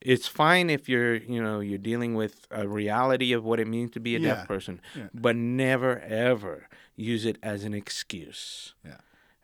[0.00, 3.90] It's fine if you're, you know, you're dealing with a reality of what it means
[3.92, 4.34] to be a Yeah.
[4.36, 5.08] deaf person, Yeah.
[5.12, 8.98] but never ever use it as an excuse Yeah.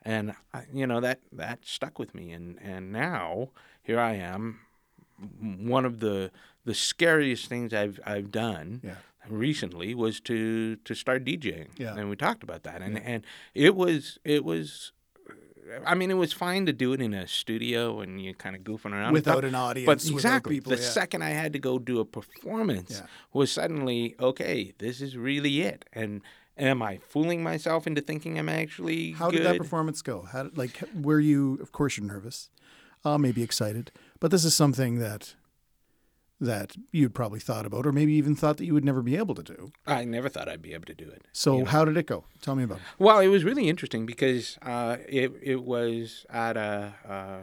[0.05, 3.51] And I, you know that that stuck with me and and now
[3.83, 4.61] here I am
[5.41, 6.31] one of the
[6.65, 8.97] the scariest things I've I've done Yeah.
[9.29, 11.95] recently was to to start DJing Yeah.
[11.97, 13.25] and we talked about that and and
[13.55, 14.93] it was it was
[15.31, 18.57] uh, I mean, it was fine to do it in a studio and you're kind
[18.57, 20.89] of goofing around Without an audience, But exactly, people, the yeah.
[20.89, 23.07] second I had to go do a performance Yeah.
[23.33, 24.73] was suddenly okay.
[24.79, 25.85] This is really it.
[25.93, 26.21] And
[26.57, 29.39] am I fooling myself into thinking I'm actually How good?
[29.39, 30.23] did that performance go?
[30.23, 31.59] How did, like were you?
[31.61, 32.51] Of course, you're nervous,
[33.05, 35.35] uh, maybe excited, but this is something that
[36.41, 39.35] that you'd probably thought about, or maybe even thought that you would never be able
[39.37, 39.71] to do.
[39.87, 41.25] I never thought I'd be able to do it.
[41.33, 42.25] So, how did it go?
[42.41, 42.85] Tell me about it.
[42.99, 47.39] Well, it was really interesting because uh, it it was at a uh,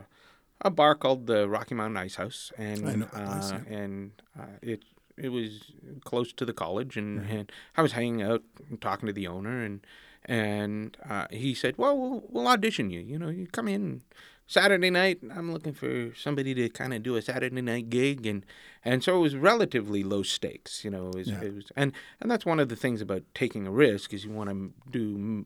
[0.62, 4.84] a bar called the Rocky Mountain Ice House, and know uh, and uh, it
[5.20, 5.72] it was
[6.04, 9.64] close to the college, and, and I was hanging out and talking to the owner,
[9.64, 9.86] and
[10.26, 13.00] and uh, he said, "Well, we'll we'll audition you.
[13.00, 14.02] You know, you come in."
[14.48, 18.44] Saturday night, I'm looking for somebody to kind of do a Saturday night gig, and
[18.90, 21.10] and so it was relatively low stakes, you know.
[21.10, 21.42] It was, Yeah.
[21.42, 24.32] it was and and that's one of the things about taking a risk is you
[24.32, 25.46] want to do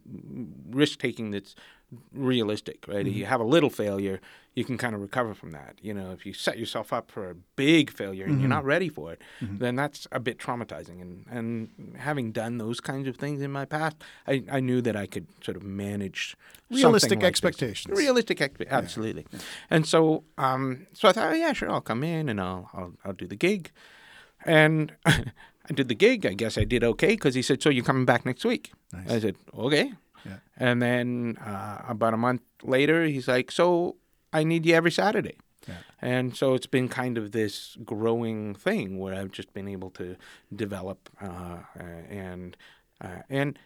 [0.70, 1.56] risk taking that's
[2.14, 3.06] realistic, right?
[3.06, 3.30] If you mm-hmm.
[3.30, 4.20] have a little failure,
[4.56, 5.76] you can kind of recover from that.
[5.82, 8.50] You know, if you set yourself up for a big failure and you're mm-hmm.
[8.50, 9.58] not ready for it, mm-hmm.
[9.58, 11.02] then that's a bit traumatizing.
[11.02, 14.96] And and having done those kinds of things in my past, I, I knew that
[14.96, 16.36] I could sort of manage
[16.70, 17.28] Realistic like this.
[17.28, 17.98] expectations.
[17.98, 19.26] Realistic, expe- absolutely.
[19.70, 22.94] And so, um, so I thought, oh, yeah, sure, I'll come in and I'll I'll,
[23.06, 23.72] I'll do the gig.
[24.46, 26.26] And I did the gig.
[26.26, 29.10] I guess I did okay because he said, "So you're coming back next week?" Nice.
[29.10, 29.94] I said, "Okay."
[30.26, 30.40] Yeah.
[30.58, 33.96] And then uh, about a month later, he's like, "So
[34.32, 35.76] I need you every Saturday." Yeah.
[36.02, 40.18] And so it's been kind of this growing thing where I've just been able to
[40.54, 42.58] develop uh, uh, and
[43.00, 43.58] uh, and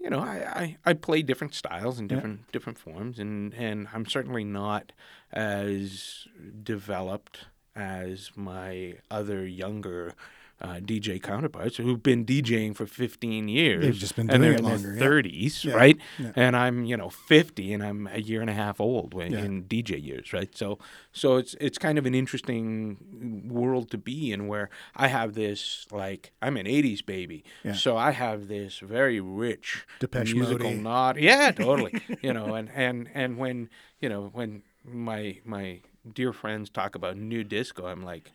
[0.00, 4.06] you know I, I, I play different styles and different different forms and, and I'm
[4.06, 4.92] certainly not
[5.32, 6.26] as
[6.62, 7.46] developed
[7.78, 10.14] as my other younger
[10.60, 13.84] uh, DJ counterparts who've been DJing for 15 years.
[13.84, 14.98] They've just been and doing they're it in longer, yeah.
[14.98, 15.96] their 30s, Yeah, right?
[16.18, 16.32] yeah.
[16.34, 19.44] And I'm you know 50 and I'm a year and a half old when, Yeah.
[19.44, 20.52] in DJ years, right?
[20.56, 20.80] So
[21.12, 25.86] so it's it's kind of an interesting world to be in where I have this
[25.92, 31.18] like I'm an 80s baby, so I have this very rich Depeche musical nod.
[31.18, 32.02] Yeah, totally.
[32.20, 33.70] you know, and and and when
[34.00, 35.82] you know when my my
[36.14, 38.32] dear friends talk about new disco, I'm like,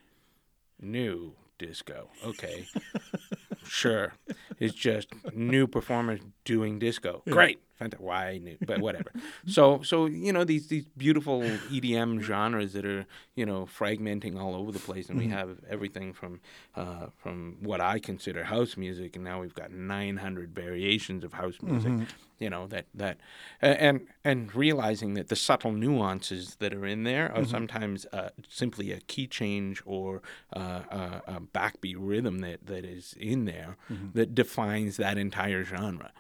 [0.80, 2.68] new disco, okay,
[3.64, 4.14] sure.
[4.60, 7.24] It's just new performers doing disco.
[7.30, 8.58] Great, Fanta- why new?
[8.66, 9.12] But whatever.
[9.48, 13.06] so so you know these these beautiful EDM genres that are
[13.36, 16.40] you know fragmenting all over the place, and we have everything from
[16.76, 21.56] uh, from what I consider house music, and now we've got 900 variations of house
[21.62, 21.92] music.
[22.40, 23.18] You know that that
[23.62, 28.92] and and realizing that the subtle nuances that are in there are sometimes uh, simply
[28.92, 30.22] a key change or
[30.56, 33.78] uh, a, a backbeat rhythm that, that is in there
[34.14, 36.12] that defines that entire genre.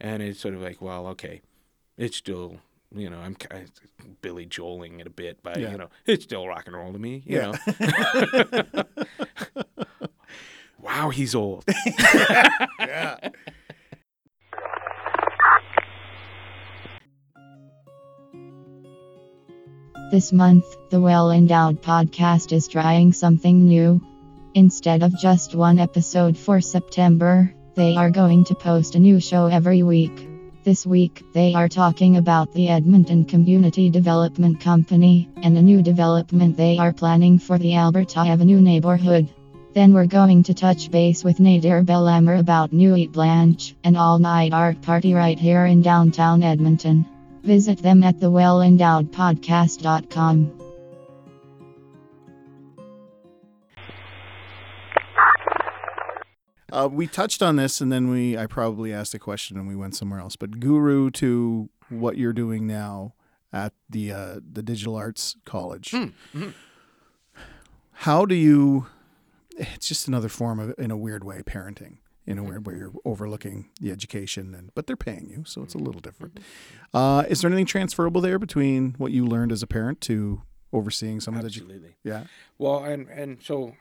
[0.00, 1.42] And it's sort of like, well, okay,
[1.98, 2.56] it's still,
[2.94, 5.72] you know, I'm kind of Billy Joeling it a bit, but Yeah.
[5.72, 7.22] you know, it's still rock and roll to me.
[7.26, 7.52] You Yeah.
[8.72, 8.84] know.
[10.80, 11.64] wow, he's old.
[12.80, 13.16] Yeah.
[20.10, 24.00] This month, the Well Endowed podcast is trying something new.
[24.54, 29.46] Instead of just one episode for September, they are going to post a new show
[29.46, 30.28] every week.
[30.62, 36.56] This week, they are talking about the Edmonton Community Development Company and a new development
[36.56, 39.28] they are planning for the Alberta Avenue neighborhood.
[39.72, 44.52] Then we're going to touch base with Nadir Bellamer about Nuit Blanche, an all night
[44.52, 47.06] art party right here in downtown Edmonton.
[47.42, 50.59] Visit them at thewellendowedpodcast.com.
[56.72, 59.76] Uh, we touched on this, and then we I probably asked a question, and we
[59.76, 60.36] went somewhere else.
[60.36, 63.14] But guru to what you're doing now
[63.52, 65.94] at the uh, the Digital Arts College.
[67.92, 68.86] How do you?
[69.56, 71.98] It's just another form of, in a weird way, parenting.
[72.26, 75.74] In a weird way, you're overlooking the education, and but they're paying you, so it's
[75.74, 76.38] a little different.
[76.94, 80.42] Uh, is there anything transferable there between what you learned as a parent to
[80.72, 81.70] overseeing some someone's education?
[81.70, 81.96] Absolutely.
[82.04, 82.24] Yeah.
[82.58, 83.74] Well, and and so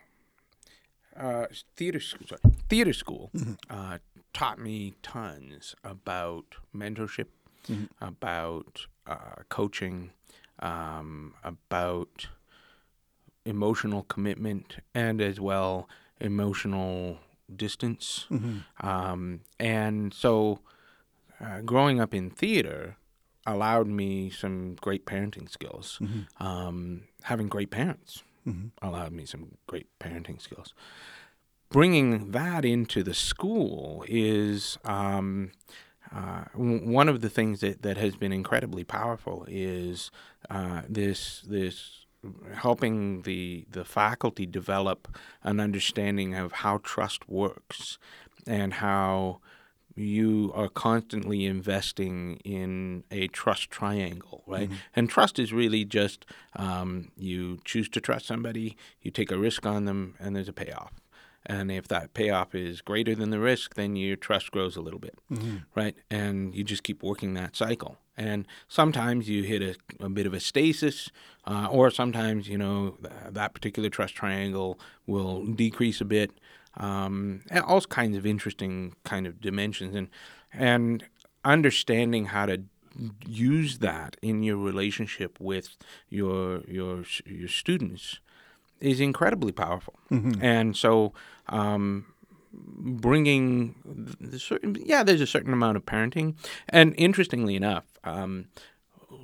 [1.19, 1.45] uh,
[1.75, 3.29] theater school, sorry, theater school
[3.69, 3.97] uh,
[4.33, 6.45] taught me tons about
[6.75, 7.27] mentorship,
[8.01, 10.11] about uh, coaching,
[10.59, 12.27] um, about
[13.45, 15.87] emotional commitment, and as well
[16.21, 17.17] emotional
[17.55, 18.25] distance.
[18.81, 20.59] Um, and so,
[21.39, 22.97] uh, growing up in theater
[23.45, 25.99] allowed me some great parenting skills.
[26.39, 28.23] Um, having great parents
[28.81, 30.73] allowed me some great parenting skills.
[31.69, 35.51] Bringing that into the school is um,
[36.11, 40.09] uh, one of the things that, that has been incredibly powerful is
[40.49, 42.05] uh, this this
[42.55, 45.07] helping the the faculty develop
[45.43, 47.97] an understanding of how trust works
[48.47, 49.39] and how
[49.99, 54.69] you are constantly investing in a trust triangle, right?
[54.95, 56.25] And trust is really just
[56.55, 60.53] um, you choose to trust somebody, you take a risk on them, and there's a
[60.53, 60.93] payoff.
[61.45, 64.99] And if that payoff is greater than the risk, then your trust grows a little
[64.99, 65.17] bit,
[65.73, 65.95] right?
[66.11, 67.97] And you just keep working that cycle.
[68.17, 71.09] And sometimes you hit a, a bit of a stasis,
[71.47, 74.77] uh, or sometimes you know th- that particular trust triangle
[75.07, 76.31] will decrease a bit.
[76.77, 80.09] Um, all kinds of interesting kind of dimensions, and
[80.53, 81.03] and
[81.43, 82.61] understanding how to
[83.25, 85.77] use that in your relationship with
[86.09, 88.19] your your your students
[88.79, 89.99] is incredibly powerful.
[90.41, 91.13] And so,
[91.47, 92.05] um,
[92.53, 93.75] bringing
[94.19, 96.35] the certain yeah, there's a certain amount of parenting,
[96.69, 98.47] and interestingly enough, um,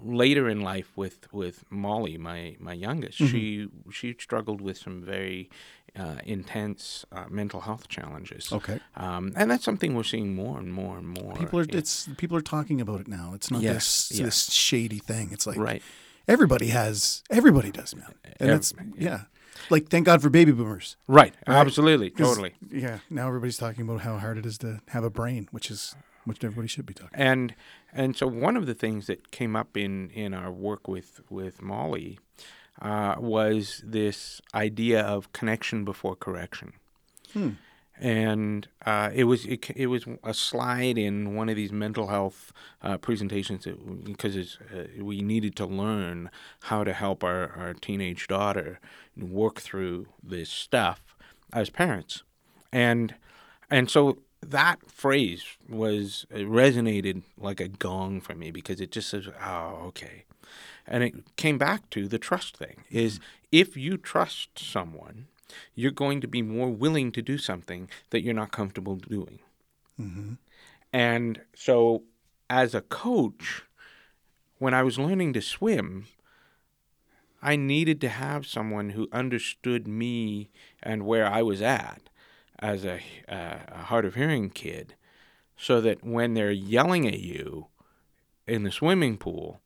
[0.04, 5.50] later in life with with Molly, my my youngest, she she struggled with some very
[5.98, 8.52] uh, intense uh, mental health challenges.
[8.52, 8.80] Okay.
[8.98, 11.34] Um, and that's something we're seeing more and more and more.
[11.36, 13.34] People are in- it's people are talking about it now.
[13.34, 14.26] It's not Yeah, this yeah.
[14.26, 15.30] this shady thing.
[15.32, 15.82] It's like right.
[16.28, 18.14] everybody has everybody does, man.
[18.40, 19.22] And Ev- it's yeah.
[19.70, 20.96] Like, thank God for baby boomers.
[21.08, 21.34] Right.
[21.48, 22.54] absolutely, Totally.
[22.70, 23.00] Yeah.
[23.10, 26.44] Now everybody's talking about how hard it is to have a brain, which is which
[26.44, 27.18] everybody should be talking.
[27.18, 27.56] and
[27.96, 31.62] and so one of the things that came up in in our work with with
[31.62, 32.20] Molly
[32.82, 36.74] uh, was this idea of connection before correction.
[37.98, 42.52] And uh, it was it, it was a slide in one of these mental health
[42.84, 43.66] uh, presentations
[44.04, 46.30] because uh, we needed to learn
[46.64, 48.82] how to help our, our teenage daughter
[49.18, 51.16] work through this stuff
[51.54, 52.24] as parents,
[52.74, 53.16] and
[53.70, 54.18] and so
[54.52, 59.84] that phrase was it resonated like a gong for me because it just says, "Oh,
[59.88, 60.26] okay,"
[60.88, 62.84] and it came back to the trust thing.
[62.90, 63.26] Is mm-hmm.
[63.52, 65.28] if you trust someone,
[65.74, 69.40] you're going to be more willing to do something that you're not comfortable doing.
[70.00, 70.34] Mm-hmm.
[70.94, 72.04] And so,
[72.50, 73.64] as a coach,
[74.60, 76.08] when I was learning to swim,
[77.42, 80.50] I needed to have someone who understood me
[80.82, 82.10] and where I was at
[82.60, 84.96] as a, uh, a hard of hearing kid,
[85.58, 87.68] so that when they're yelling at you
[88.48, 89.62] in the swimming pool,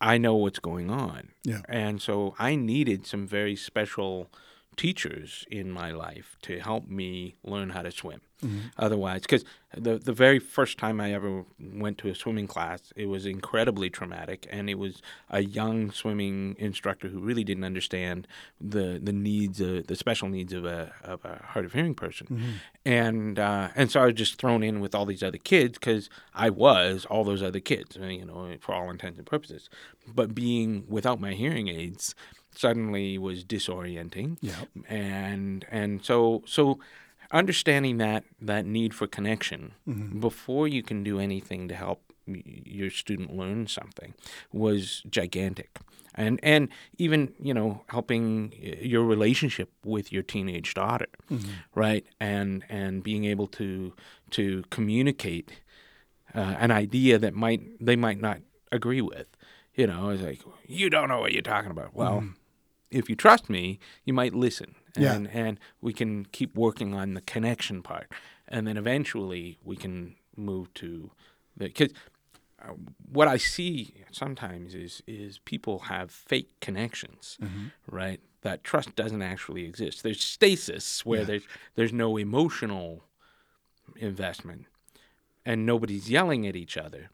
[0.00, 1.32] I know what's going on.
[1.44, 1.60] Yeah.
[1.68, 4.30] And so I needed some very special
[4.80, 8.22] teachers in my life to help me learn how to swim.
[8.78, 9.44] Otherwise, because
[9.76, 13.90] the the very first time I ever went to a swimming class, it was incredibly
[13.90, 18.26] traumatic, and it was a young swimming instructor who really didn't understand
[18.58, 22.26] the the needs, of, the special needs of a of a hard of hearing person,
[22.86, 26.08] and uh, and so I was just thrown in with all these other kids because
[26.34, 29.68] I was all those other kids, you know, for all intents and purposes.
[30.08, 32.14] But being without my hearing aids
[32.54, 34.38] suddenly was disorienting.
[34.40, 34.64] Yeah.
[34.88, 36.78] and and so so
[37.32, 40.20] understanding that that need for connection mm-hmm.
[40.20, 44.14] before you can do anything to help your student learn something
[44.52, 45.78] was gigantic.
[46.14, 51.50] And and even you know helping uh, your relationship with your teenage daughter mm-hmm.
[51.74, 52.04] right?
[52.18, 53.94] And and being able to
[54.30, 55.52] to communicate
[56.34, 58.38] uh, an idea that might they might not
[58.72, 59.26] agree with
[59.74, 61.94] you know it's like you don't know what you're talking about.
[61.94, 62.39] Well mm-hmm.
[62.90, 65.14] If you trust me, you might listen, Yeah.
[65.14, 68.10] and and we can keep working on the connection part,
[68.48, 71.10] and then eventually we can move to
[71.56, 71.92] the because
[72.62, 72.72] uh,
[73.10, 77.66] what I see sometimes is is people have fake connections, mm-hmm.
[77.86, 78.20] right?
[78.42, 80.02] That trust doesn't actually exist.
[80.02, 83.04] There's stasis where there's there's no emotional
[83.96, 84.66] investment,
[85.44, 87.10] and nobody's yelling at each other,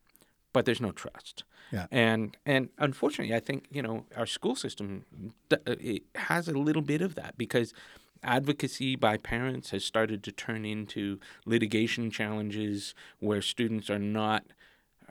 [0.57, 1.45] but there's no trust.
[1.71, 1.87] Yeah.
[1.91, 5.05] And and unfortunately, I think you know our school system
[5.53, 7.75] uh, it has a little bit of that because
[8.23, 14.45] advocacy by parents has started to turn into litigation challenges where students are not.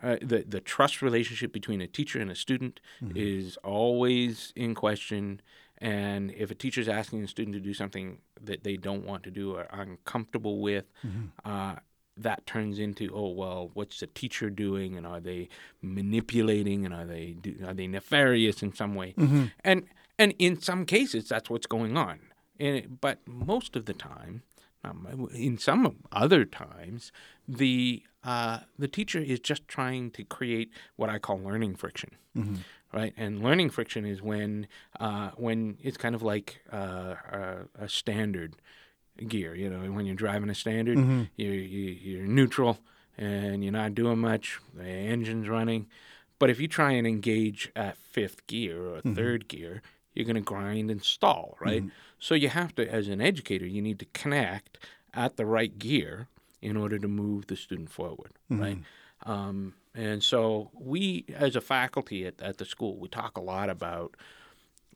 [0.02, 2.80] Uh, the the trust relationship between a teacher and a student
[3.14, 5.40] is always in question,
[5.78, 8.18] and if a teacher is asking a student to do something
[8.48, 10.86] that they don't want to do or are uncomfortable with,
[11.44, 11.76] uh,
[12.16, 15.48] that turns into oh well what's the teacher doing and are they
[15.82, 19.14] manipulating and are they do, are they nefarious in some way?
[19.64, 19.84] And
[20.18, 22.20] and in some cases that's what's going on.
[22.58, 24.42] And, but most of the time
[24.82, 27.12] um, in some other times
[27.46, 32.10] the uh, the teacher is just trying to create what I call learning friction
[32.92, 33.14] right?
[33.16, 34.66] And learning friction is when
[35.00, 38.56] uh, when it's kind of like uh, a, a standard
[39.16, 39.54] gear.
[39.54, 41.22] You know, when you're driving a standard, mm-hmm.
[41.36, 42.78] you're, you, you're neutral
[43.18, 44.58] and you're not doing much.
[44.74, 45.86] The engine's running,
[46.38, 49.14] but if you try and engage at fifth gear or mm-hmm.
[49.14, 49.82] 3rd gear,
[50.14, 51.82] you're going to grind and stall, right?
[51.82, 51.90] Mm-hmm.
[52.18, 54.78] So you have to, as an educator, you need to connect
[55.12, 56.28] at the right gear
[56.62, 58.78] in order to move the student forward, right?
[59.24, 63.70] Um, and so we, as a faculty at, at the school, we talk a lot
[63.70, 64.16] about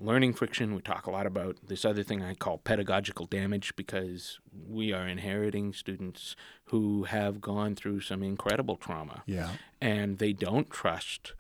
[0.01, 0.75] learning friction.
[0.75, 5.07] We talk a lot about this other thing I call pedagogical damage because we are
[5.07, 6.35] inheriting students
[6.67, 9.51] who have gone through some incredible trauma Yeah.
[9.81, 11.35] and they don't trust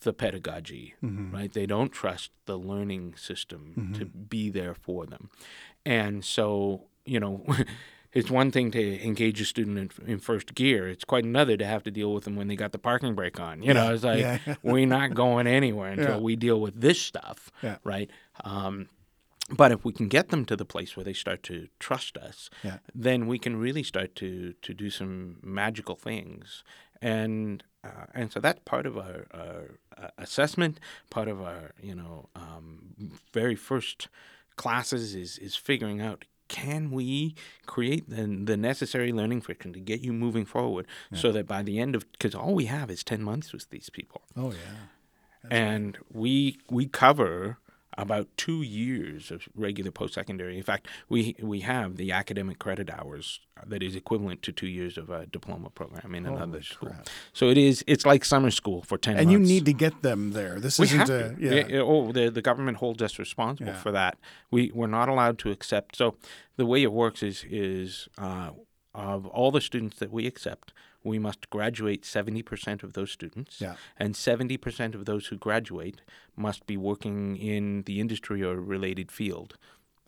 [0.00, 1.34] the pedagogy, mm-hmm.
[1.34, 1.52] right?
[1.52, 3.92] They don't trust the learning system mm-hmm.
[3.94, 5.30] to be there for them.
[5.84, 7.44] And so, you know,
[8.18, 10.88] it's one thing to engage a student in, in first gear.
[10.88, 13.38] It's quite another to have to deal with them when they got the parking brake
[13.38, 13.62] on.
[13.62, 14.38] You know, it's like yeah.
[14.62, 16.26] we're not going anywhere until Yeah.
[16.28, 17.76] we deal with this stuff, Yeah.
[17.84, 18.08] right?
[18.42, 18.88] Um,
[19.50, 22.50] but if we can get them to the place where they start to trust us,
[22.64, 22.78] Yeah.
[22.94, 26.64] then we can really start to to do some magical things.
[27.02, 29.62] And uh, and so that's part of our, our
[29.96, 30.80] uh, assessment.
[31.10, 32.94] Part of our you know um,
[33.32, 34.08] very first
[34.56, 37.34] classes is is figuring out can we
[37.66, 41.78] create the, the necessary learning friction to get you moving forward so that by the
[41.78, 45.48] end of because all we have is 10 months with these people Oh yeah.
[45.50, 47.58] and we we cover
[47.98, 50.56] about two years of regular post secondary.
[50.56, 54.98] In fact, we we have the academic credit hours that is equivalent to two years
[54.98, 56.94] of a diploma program in another school.
[57.32, 60.32] So it is it's like summer school for ten And you need to get them
[60.32, 60.60] there.
[60.60, 61.34] This We isn't a.
[61.38, 63.80] Yeah, Oh, the the government holds us responsible Yeah.
[63.80, 64.18] for that.
[64.50, 65.96] We we're not allowed to accept.
[65.96, 66.16] So
[66.56, 68.50] the way it works is is uh,
[68.94, 70.72] of all the students that we accept,
[71.12, 73.76] we must graduate seventy percent of those students, Yeah.
[74.02, 76.00] and seventy percent of those who graduate
[76.36, 79.50] must be working in the industry or related field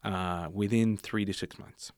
[0.05, 1.93] uh, within three to six months.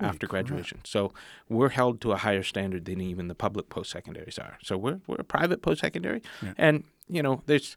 [0.00, 1.00] after graduation, so
[1.48, 4.56] we're held to a higher standard than even the public post secondaries are.
[4.62, 6.20] So we're we're a private post secondary,
[6.66, 7.76] and you know there's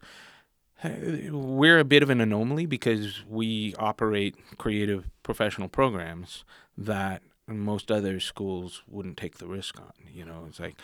[0.84, 6.44] we're a bit of an anomaly because we operate creative professional programs
[6.76, 9.92] that most other schools wouldn't take the risk on.
[10.12, 10.76] You know, it's like,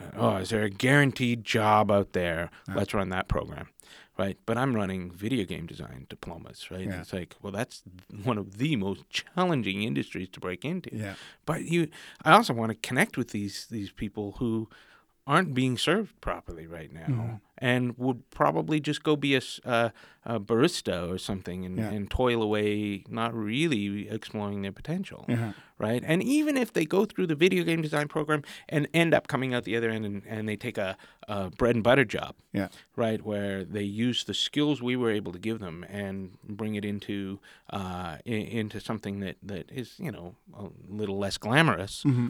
[0.00, 2.50] uh, oh, is there a guaranteed job out there?
[2.74, 3.68] Let's run that program,
[4.18, 4.36] right?
[4.44, 6.86] But I'm running video game design diplomas, right?
[6.86, 7.00] Yeah.
[7.00, 7.82] It's like, well, that's
[8.24, 10.90] one of the most challenging industries to break into.
[10.94, 11.14] Yeah.
[11.46, 11.88] But you,
[12.24, 14.68] I also want to connect with these these people who
[15.26, 17.34] aren't being served properly right now, Mm-hmm.
[17.70, 19.40] And would probably just go be a
[20.26, 21.90] barista or something and, Yeah.
[21.90, 25.52] and toil away, not really exploring their potential, Yeah.
[25.78, 26.02] right?
[26.06, 29.54] And even if they go through the video game design program and end up coming
[29.54, 30.96] out the other end and, and they take a,
[31.28, 32.68] a bread and butter job, Yeah.
[32.96, 36.84] right, where they use the skills we were able to give them and bring it
[36.84, 37.40] into
[37.70, 42.04] uh, i- into something that, that is you know a little less glamorous.
[42.04, 42.28] Mm-hmm.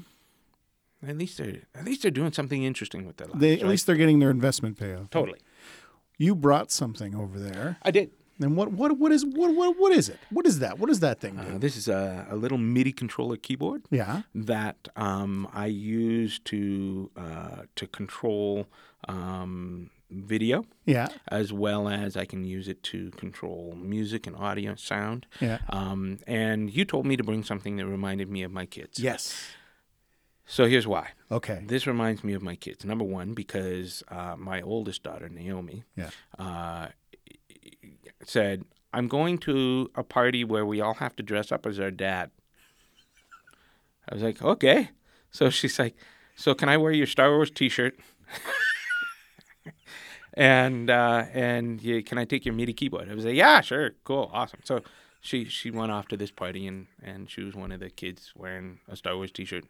[1.09, 3.41] At least they're at least they're doing something interesting with their lives.
[3.41, 3.71] They, at right?
[3.71, 5.11] least they're getting their investment payoff.
[5.11, 5.41] totally.
[6.17, 7.79] You brought something over there.
[7.83, 8.11] I did.
[8.41, 10.19] And what what what is what what what is it?
[10.31, 10.79] What is that?
[10.79, 11.55] What does that thing do?
[11.55, 14.23] Uh, this is a, a little MIDI controller keyboard yeah.
[14.35, 18.67] that um, I use to uh, to control
[19.09, 20.65] um, video.
[20.85, 21.09] Yeah.
[21.29, 25.27] as well as I can use it to control music and audio sound.
[25.41, 25.59] Yeah.
[25.71, 28.99] Um, and you told me to bring something that reminded me of my kids.
[28.99, 29.35] Yes.
[30.47, 31.11] So here's why.
[31.31, 31.63] Okay.
[31.67, 32.85] This reminds me of my kids.
[32.85, 36.11] Number one, because uh, my oldest daughter, Naomi, Yeah.
[36.39, 36.89] uh,
[38.25, 41.91] said, I'm going to a party where we all have to dress up as our
[41.91, 42.31] dad.
[44.09, 44.91] I was like, okay.
[45.31, 45.97] So she's like,
[46.37, 47.99] so can I wear your Star Wars T-shirt?
[50.35, 53.11] and uh, and you, can I take your MIDI keyboard?
[53.11, 54.61] I was like, yeah, sure, cool, awesome.
[54.65, 54.81] So
[55.21, 58.33] she she went off to this party and and she was one of the kids
[58.37, 59.65] wearing a Star Wars T-shirt,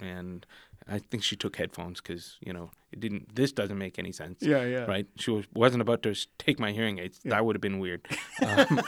[0.00, 0.46] and
[0.88, 3.34] I think she took headphones because you know it didn't.
[3.34, 4.42] This doesn't make any sense.
[4.42, 4.84] Yeah, yeah.
[4.84, 5.06] Right.
[5.16, 7.20] She was wasn't about to take my hearing aids.
[7.24, 8.06] That would have been weird.
[8.44, 8.80] Um,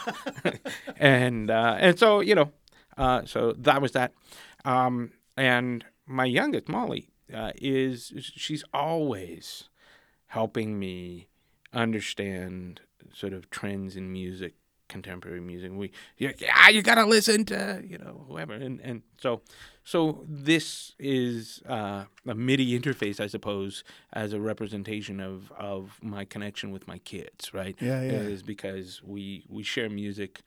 [0.97, 2.53] and uh, and so you know,
[2.97, 4.13] uh, so that was that.
[4.65, 9.69] Um, and my youngest Molly uh, is she's always
[10.29, 11.29] helping me
[11.73, 12.81] understand
[13.13, 14.55] sort of trends in music,
[14.89, 15.71] contemporary music.
[15.73, 19.43] We yeah, yeah you gotta listen to you know whoever, and and so
[19.85, 26.25] so this is uh, a MIDI interface, I suppose, as a representation of of my
[26.25, 27.77] connection with my kids, right?
[27.81, 28.13] Yeah, yeah.
[28.13, 30.41] Is because we we share music.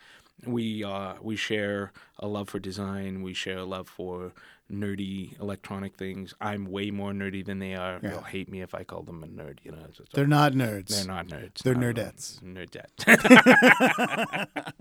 [0.45, 3.21] We uh, we share a love for design.
[3.21, 4.33] We share a love for
[4.71, 6.33] nerdy electronic things.
[6.39, 7.99] I'm way more nerdy than they are.
[7.99, 9.59] They'll hate me if I call them a nerd.
[9.63, 10.87] You know, They're not nerds.
[10.89, 11.61] they're not nerds.
[11.63, 12.41] They're Um, nerdettes.
[12.41, 14.47] Nerdettes.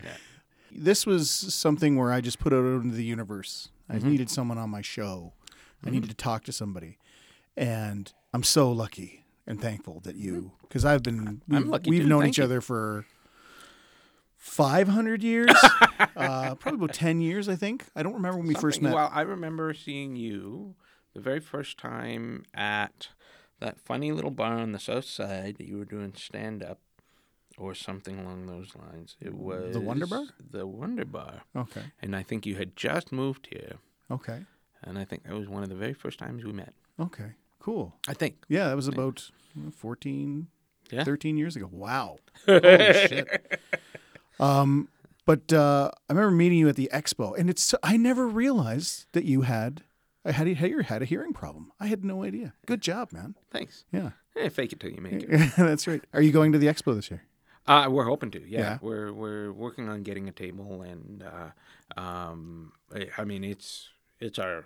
[0.72, 3.68] This was something where I just put it out into the universe.
[3.88, 4.08] I Mm-hmm.
[4.10, 5.32] needed someone on my show.
[5.84, 6.98] I needed to talk to somebody,
[7.56, 12.20] and I'm so lucky and thankful that you, because I've been we've, lucky we've known
[12.22, 12.44] thank each you.
[12.44, 13.04] other for
[14.40, 15.50] 500 years,
[16.16, 17.84] uh, probably about 10 years, I think.
[17.94, 18.94] I don't remember when we first met.
[18.94, 20.74] Well, I remember seeing you
[21.14, 23.08] the very first time at
[23.60, 26.80] that funny little bar on the south side that you were doing stand up
[27.58, 29.16] or something along those lines.
[29.20, 30.24] It was The Wonder Bar?
[30.50, 31.42] The Wonder Bar.
[31.54, 33.76] Okay, And I think you had just moved here.
[34.10, 34.46] okay,
[34.82, 36.72] And I think that was one of the very first times we met.
[36.98, 37.94] okay, cool.
[38.08, 38.36] I think.
[38.48, 40.46] Yeah, that was about uh, 14,
[40.90, 41.04] Yeah.
[41.04, 41.68] 13 years ago.
[41.70, 42.16] Wow.
[42.46, 42.62] Holy
[42.94, 43.60] shit.
[44.40, 44.88] Um,
[45.26, 49.24] but uh, I remember meeting you at the expo, and it's I never realized that
[49.24, 49.82] you had
[50.24, 51.72] I had had, you had a hearing problem.
[51.78, 52.54] I had no idea.
[52.66, 53.36] Good job, man.
[53.50, 53.84] Thanks.
[53.92, 55.52] Yeah, Eh, fake it till you make it.
[55.56, 56.02] that's right.
[56.12, 57.22] Are you going to the expo this year?
[57.66, 58.40] Uh, we're hoping to.
[58.48, 58.60] Yeah.
[58.60, 58.78] Yeah.
[58.82, 64.38] we're we're working on getting a table, and uh, um, I, I mean it's it's
[64.38, 64.64] our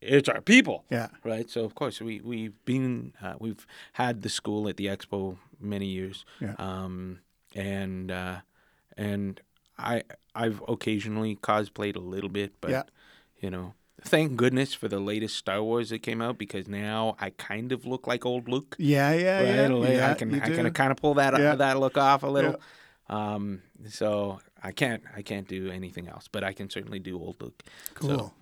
[0.00, 0.84] it's our people.
[0.90, 1.08] Yeah.
[1.24, 1.50] Right.
[1.50, 5.86] So of course we we've been uh, we've had the school at the expo many
[5.86, 6.24] years.
[6.40, 6.54] Yeah.
[6.58, 7.20] Um,
[7.54, 8.36] and uh,
[8.98, 9.40] and
[9.78, 10.02] I
[10.34, 12.82] I've occasionally cosplayed a little bit, but Yeah.
[13.40, 13.72] you know.
[14.02, 17.84] Thank goodness for the latest Star Wars that came out because now I kind of
[17.84, 19.46] look like old Luke Yeah, yeah, right?
[19.56, 19.68] yeah.
[19.74, 21.56] Like, yeah I can I can kind of pull that Yeah.
[21.56, 22.60] that look off a little.
[23.08, 27.40] Um, so I can't I can't do anything else, but I can certainly do old
[27.42, 27.62] Luke.
[27.94, 28.34] Cool.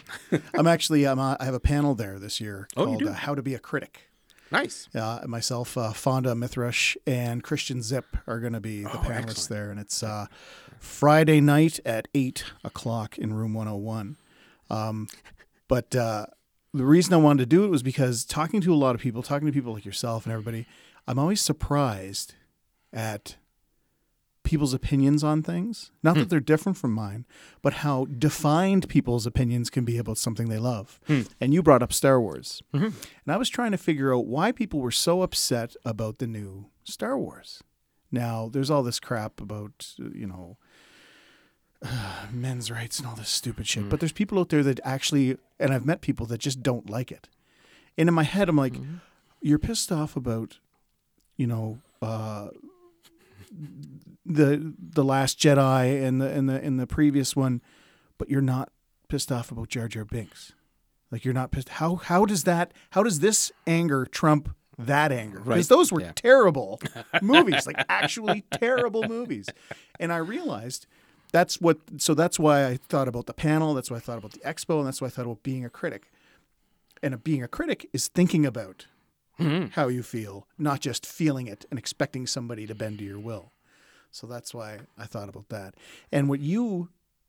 [0.54, 3.42] I'm actually um, I have a panel there this year Oh, called uh, "How to
[3.42, 4.10] Be a Critic."
[4.52, 4.88] Nice.
[4.94, 9.30] Uh, myself, uh, Fawnda Mithrush, and Christian Zip are going to be the Oh, panelists
[9.30, 9.48] excellent.
[9.48, 10.26] there, and it's uh,
[10.78, 14.16] Friday night at eight o'clock in room 101.
[14.70, 15.08] Um,
[15.68, 16.26] but uh,
[16.72, 19.22] the reason I wanted to do it was because talking to a lot of people,
[19.22, 20.66] talking to people like yourself and everybody,
[21.08, 22.34] I'm always surprised
[22.92, 23.36] at
[24.46, 25.90] people's opinions on things.
[26.02, 26.28] Not that hmm.
[26.28, 27.26] they're different from mine,
[27.60, 30.98] but how defined people's opinions can be about something they love.
[31.06, 31.22] Hmm.
[31.40, 32.62] And you brought up Star Wars.
[32.72, 32.84] Mm-hmm.
[32.86, 36.70] And I was trying to figure out why people were so upset about the new
[36.84, 37.62] Star Wars.
[38.10, 40.56] Now, there's all this crap about, uh, you know,
[42.32, 43.82] men's rights and all this stupid shit.
[43.82, 43.88] Hmm.
[43.88, 47.10] But there's people out there that actually, and I've met people that just don't like
[47.10, 47.28] it.
[47.98, 48.96] And in my head, I'm like, mm-hmm.
[49.42, 50.58] you're pissed off about,
[51.36, 52.48] you know, uh,
[54.24, 57.62] the the Last Jedi and the and the and the previous one,
[58.18, 58.70] but you're not
[59.08, 60.52] pissed off about Jar Jar Binks.
[61.10, 61.68] Like you're not pissed.
[61.70, 62.72] How how does that?
[62.90, 65.38] How does this anger trump that anger?
[65.38, 65.68] Because Right.
[65.68, 66.12] those were Yeah.
[66.14, 66.80] terrible
[67.22, 69.48] movies, like actually terrible movies.
[70.00, 70.86] And I realized
[71.32, 71.78] that's what.
[71.98, 73.74] So that's why I thought about the panel.
[73.74, 75.70] That's why I thought about the expo, and that's why I thought about being a
[75.70, 76.10] critic.
[77.02, 78.86] And a, being a critic is thinking about
[79.38, 83.52] how you feel, not just feeling it and expecting somebody to bend to your will.
[84.10, 85.74] So that's why I thought about that.
[86.10, 86.88] And what you,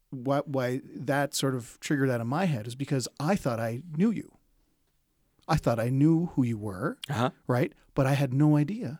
[0.10, 3.82] why, why that sort of triggered that in my head is because I thought I
[3.98, 4.32] knew you.
[5.48, 7.32] I thought I knew who you were, Uh-huh.
[7.48, 7.74] right?
[7.94, 9.00] But I had no idea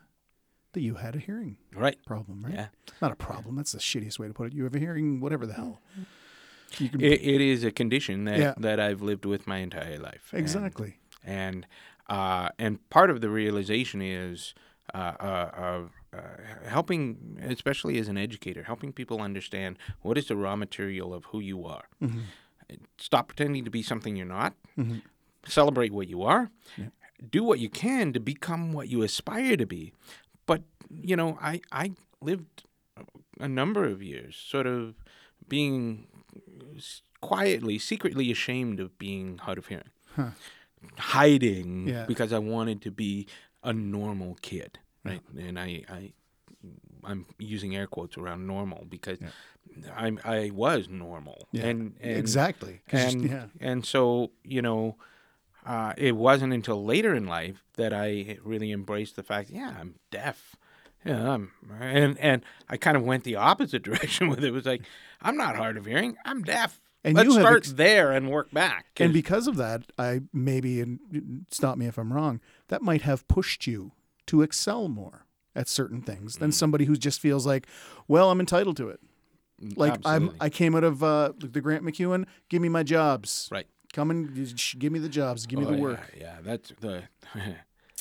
[0.72, 1.96] that you had a hearing Right.
[2.04, 2.54] problem, right?
[2.54, 2.66] Yeah.
[3.00, 3.56] Not a problem.
[3.56, 4.52] That's the shittiest way to put it.
[4.54, 5.80] You have a hearing, whatever the hell.
[6.78, 8.54] You can, It, it is a condition that, Yeah.
[8.58, 10.28] that I've lived with my entire life.
[10.32, 10.98] And- exactly.
[11.24, 11.66] and
[12.08, 14.54] uh, and part of the realization is
[14.94, 16.18] uh, uh, of uh,
[16.66, 21.40] helping, especially as an educator, helping people understand what is the raw material of who
[21.40, 21.84] you are.
[22.98, 24.54] Stop pretending to be something you're not.
[25.46, 26.50] Celebrate what you are.
[27.30, 29.92] Do what you can to become what you aspire to be.
[30.46, 32.64] But you know, I I lived
[33.40, 34.94] a number of years sort of
[35.48, 36.06] being
[37.20, 39.90] quietly, secretly ashamed of being hard of hearing
[40.98, 42.04] hiding Yeah.
[42.06, 43.26] because I wanted to be
[43.62, 45.20] a normal kid, right?
[45.36, 46.12] And I, I,
[47.04, 49.18] I'm using air quotes around normal because
[49.96, 51.66] I'm I was normal, Yeah.
[51.66, 52.80] and, and exactly.
[52.90, 53.46] and yeah.
[53.60, 54.96] and so you know,
[55.66, 59.96] uh, it wasn't until later in life that I really embraced the fact, yeah, I'm
[60.10, 60.56] deaf.
[61.04, 64.44] Yeah, I'm, and and I kind of went the opposite direction with it.
[64.48, 64.82] It was like,
[65.22, 66.16] I'm not hard of hearing.
[66.24, 66.80] I'm deaf.
[67.04, 68.86] And Let's you have start ex- there and work back.
[68.98, 72.40] And because of that, I maybe and stop me if I'm wrong.
[72.68, 73.92] That might have pushed you
[74.26, 75.24] to excel more
[75.54, 76.40] at certain things Mm.
[76.40, 77.66] than somebody who just feels like,
[78.08, 79.00] well, I'm entitled to it.
[79.76, 82.26] Like I'm, I came out of uh, the Grant MacEwan.
[82.48, 83.48] Give me my jobs.
[83.50, 83.66] right.
[83.94, 84.34] Come and
[84.78, 85.46] give me the jobs.
[85.46, 86.12] Give me Oh, the work.
[86.18, 87.04] Yeah, that's the.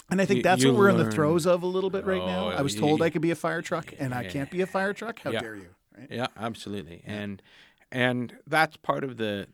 [0.09, 2.05] And I think You- that's you what we're in the throes of a little bit
[2.05, 2.45] right now.
[2.47, 4.65] Oh, I was told I could be a fire truck, and I can't be a
[4.65, 5.19] fire truck.
[5.19, 5.39] How Yeah.
[5.41, 5.67] dare you?
[5.97, 6.07] Right?
[6.11, 7.41] yeah, absolutely, and
[7.91, 9.47] and that's part of the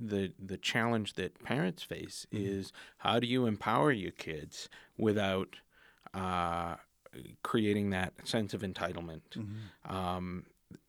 [0.00, 2.46] the the challenge that parents face Mm-hmm.
[2.58, 5.56] is how do you empower your kids without
[6.14, 6.76] uh,
[7.42, 9.20] creating that sense of entitlement.
[9.36, 9.94] Mm-hmm.
[9.94, 10.44] Um,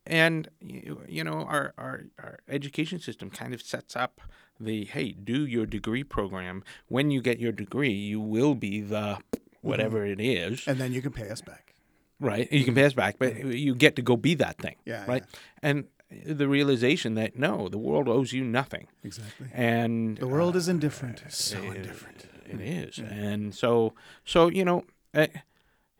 [0.06, 4.20] and you, you know our, our our education system kind of sets up
[4.58, 9.18] the hey do your degree program when you get your degree you will be the
[9.62, 11.74] whatever it is And then you can pay us back.
[12.20, 12.50] right?
[12.52, 15.24] You can pay us back, but you get to go be that thing, Yeah, right?
[15.62, 15.84] And
[16.24, 19.48] the realization that no, the world owes you nothing, Exactly.
[19.52, 21.22] and The world is indifferent.
[21.28, 22.26] So indifferent.
[22.46, 23.92] it is, and so
[24.24, 24.84] so you know.
[25.14, 25.26] eh,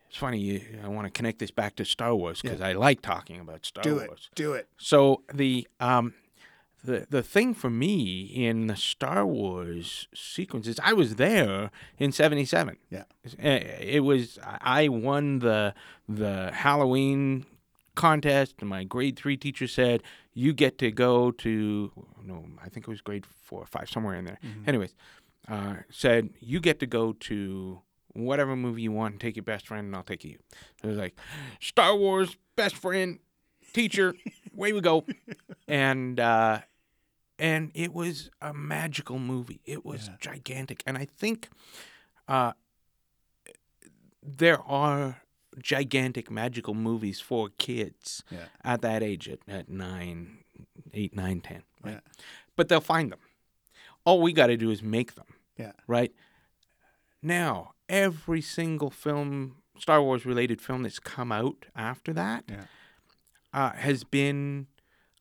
[0.09, 0.38] it's funny.
[0.38, 3.66] You, I want to connect this back to Star Wars because I like talking about
[3.66, 4.09] Star Do it.
[4.09, 4.30] Wars.
[4.36, 4.68] Do it.
[4.78, 6.14] So the um,
[6.84, 12.76] the the thing for me in the Star Wars sequences, I was there in '77.
[12.88, 13.02] Yeah.
[13.38, 15.74] It was I won the
[16.09, 17.44] the Halloween
[17.97, 21.90] contest, and my grade three teacher said you get to go to
[22.22, 24.38] no, I think it was grade four or five, somewhere in there.
[24.66, 24.94] Anyways,
[25.49, 27.80] uh, said you get to go to
[28.12, 30.38] whatever movie you want and take your best friend, and I'll take you.
[30.82, 31.18] It was like
[31.61, 33.18] Star Wars best friend
[33.72, 34.14] teacher,
[34.55, 35.05] away we go,
[35.66, 36.20] and.
[36.20, 36.61] uh
[37.38, 39.61] and it was a magical movie.
[39.66, 41.51] It was gigantic, and I think
[42.28, 42.53] uh,
[44.22, 45.22] there are
[45.62, 48.46] gigantic magical movies for kids Yeah.
[48.64, 50.38] at that age, at, at nine,
[50.94, 51.62] eight, nine, ten.
[51.82, 51.94] Right?
[51.94, 52.00] Yeah.
[52.57, 53.20] But they'll find them.
[54.04, 55.26] All we got to do is make them.
[55.59, 55.72] Yeah.
[55.86, 56.12] Right.
[57.22, 62.64] Now, every single film, Star Wars related film that's come out after that, Yeah.
[63.52, 64.66] uh, has been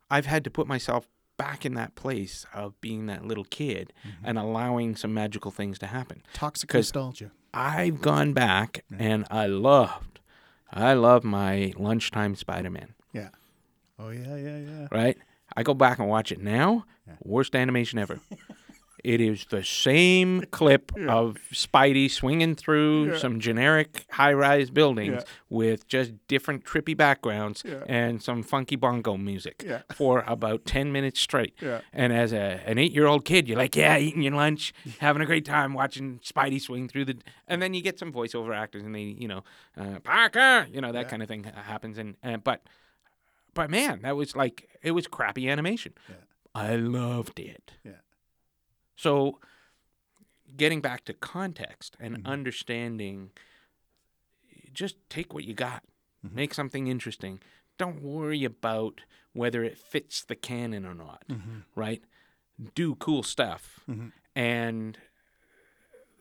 [0.10, 3.92] I've had to put myself back in that place of being that little kid
[4.24, 6.22] and allowing some magical things to happen.
[6.34, 7.32] Toxic nostalgia.
[7.54, 10.20] I've gone back and I loved,
[10.76, 13.30] I love my lunchtime Spider Man, Yeah.
[13.98, 14.88] Oh yeah, yeah, yeah.
[14.92, 15.18] right?
[15.56, 16.86] I go back and watch it now.
[17.24, 18.20] Worst animation ever.
[19.06, 25.24] it is the same clip of Spidey swinging through some generic high rise buildings Yeah.
[25.50, 27.84] with just different trippy backgrounds Yeah.
[27.88, 29.84] and some funky bongo music Yeah.
[29.94, 31.54] for about 10 minutes straight.
[31.62, 31.82] Yeah.
[31.94, 35.22] And as a, an eight year old kid, you're like, yeah, eating your lunch, having
[35.22, 37.18] a great time watching Spidey swing through the.
[37.48, 39.44] And then you get some voiceover actors and they, you know,
[39.78, 41.98] uh, Parker, you know, that kind of thing happens.
[41.98, 42.64] And, and But,
[43.54, 45.94] but man, that was like, it was crappy animation.
[46.54, 47.74] I loved it.
[47.84, 47.92] Yeah.
[48.96, 49.40] So,
[50.56, 52.28] getting back to context and mm-hmm.
[52.28, 53.32] understanding,
[54.74, 55.84] just take what you got,
[56.26, 56.36] mm-hmm.
[56.36, 57.40] make something interesting.
[57.78, 59.02] Don't worry about
[59.34, 61.60] whether it fits the canon or not, mm-hmm.
[61.76, 62.02] right?
[62.74, 63.82] Do cool stuff
[64.36, 64.98] and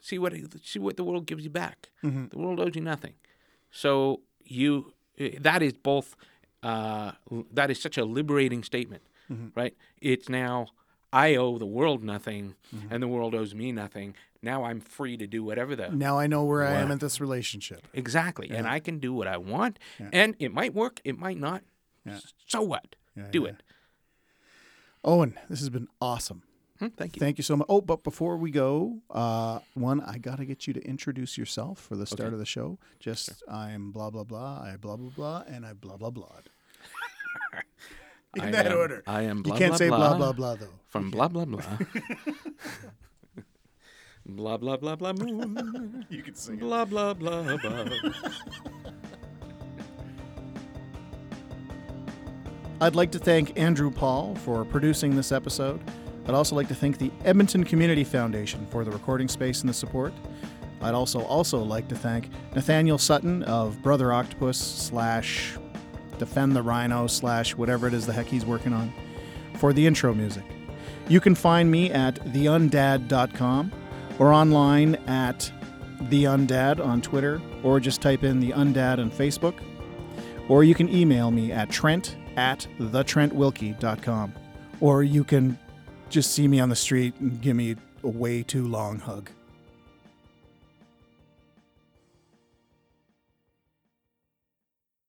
[0.01, 1.91] see what see what the world gives you back.
[2.31, 3.15] The world owes you nothing,
[3.71, 6.17] so you eh, that is both
[6.63, 7.13] uh,
[7.53, 9.03] that is such a liberating statement,
[9.55, 9.77] right?
[10.01, 10.69] It's now
[11.15, 12.55] I owe the world nothing,
[12.91, 14.15] and the world owes me nothing.
[14.43, 17.21] Now I'm free to do whatever the Now I know where I am in this
[17.21, 17.87] relationship.
[17.95, 19.79] exactly, and I can do what I want,
[20.13, 21.63] and it might work, it might not.
[22.47, 22.97] So what?
[23.31, 23.51] do yeah.
[23.51, 23.63] it.
[25.05, 26.43] Owen, this has been awesome.
[26.81, 27.21] Hmm, thank you.
[27.21, 27.67] Thank you so much.
[27.69, 31.79] Oh, but before we go, uh, one, I got to get you to introduce yourself
[31.79, 32.79] for the start of the show.
[32.99, 36.41] Just, I'm blah, blah, blah, I blah, blah, blah, and I blah, blah, blah.
[38.37, 39.03] In I that am- order.
[39.07, 40.69] I am blah you can't blah say blah, blah, blah, though.
[40.89, 41.63] from blah blah blah.
[44.27, 46.07] blah blah blah blah moon.
[46.11, 47.89] You can sing Blah blah blah blah.
[52.81, 55.81] I'd like to thank Andrew Paul for producing this episode.
[56.27, 59.75] I'd also like to thank the Edmonton Community Foundation for the recording space and the
[59.75, 60.13] support.
[60.83, 65.57] I'd also also like to thank Nathaniel Sutton of Brother Octopus slash
[66.19, 68.93] Defend the Rhino slash whatever it is the heck he's working on
[69.59, 70.45] for the intro music.
[71.09, 73.73] You can find me at theundad.com
[74.19, 75.51] or online at
[76.05, 79.55] theundad on Twitter, or just type in The Undad on Facebook.
[80.49, 84.35] Or you can email me at trent at thetrentwilkie.com.
[84.81, 85.59] Or you can
[86.11, 89.31] just see me on the street and give me a way too long hug.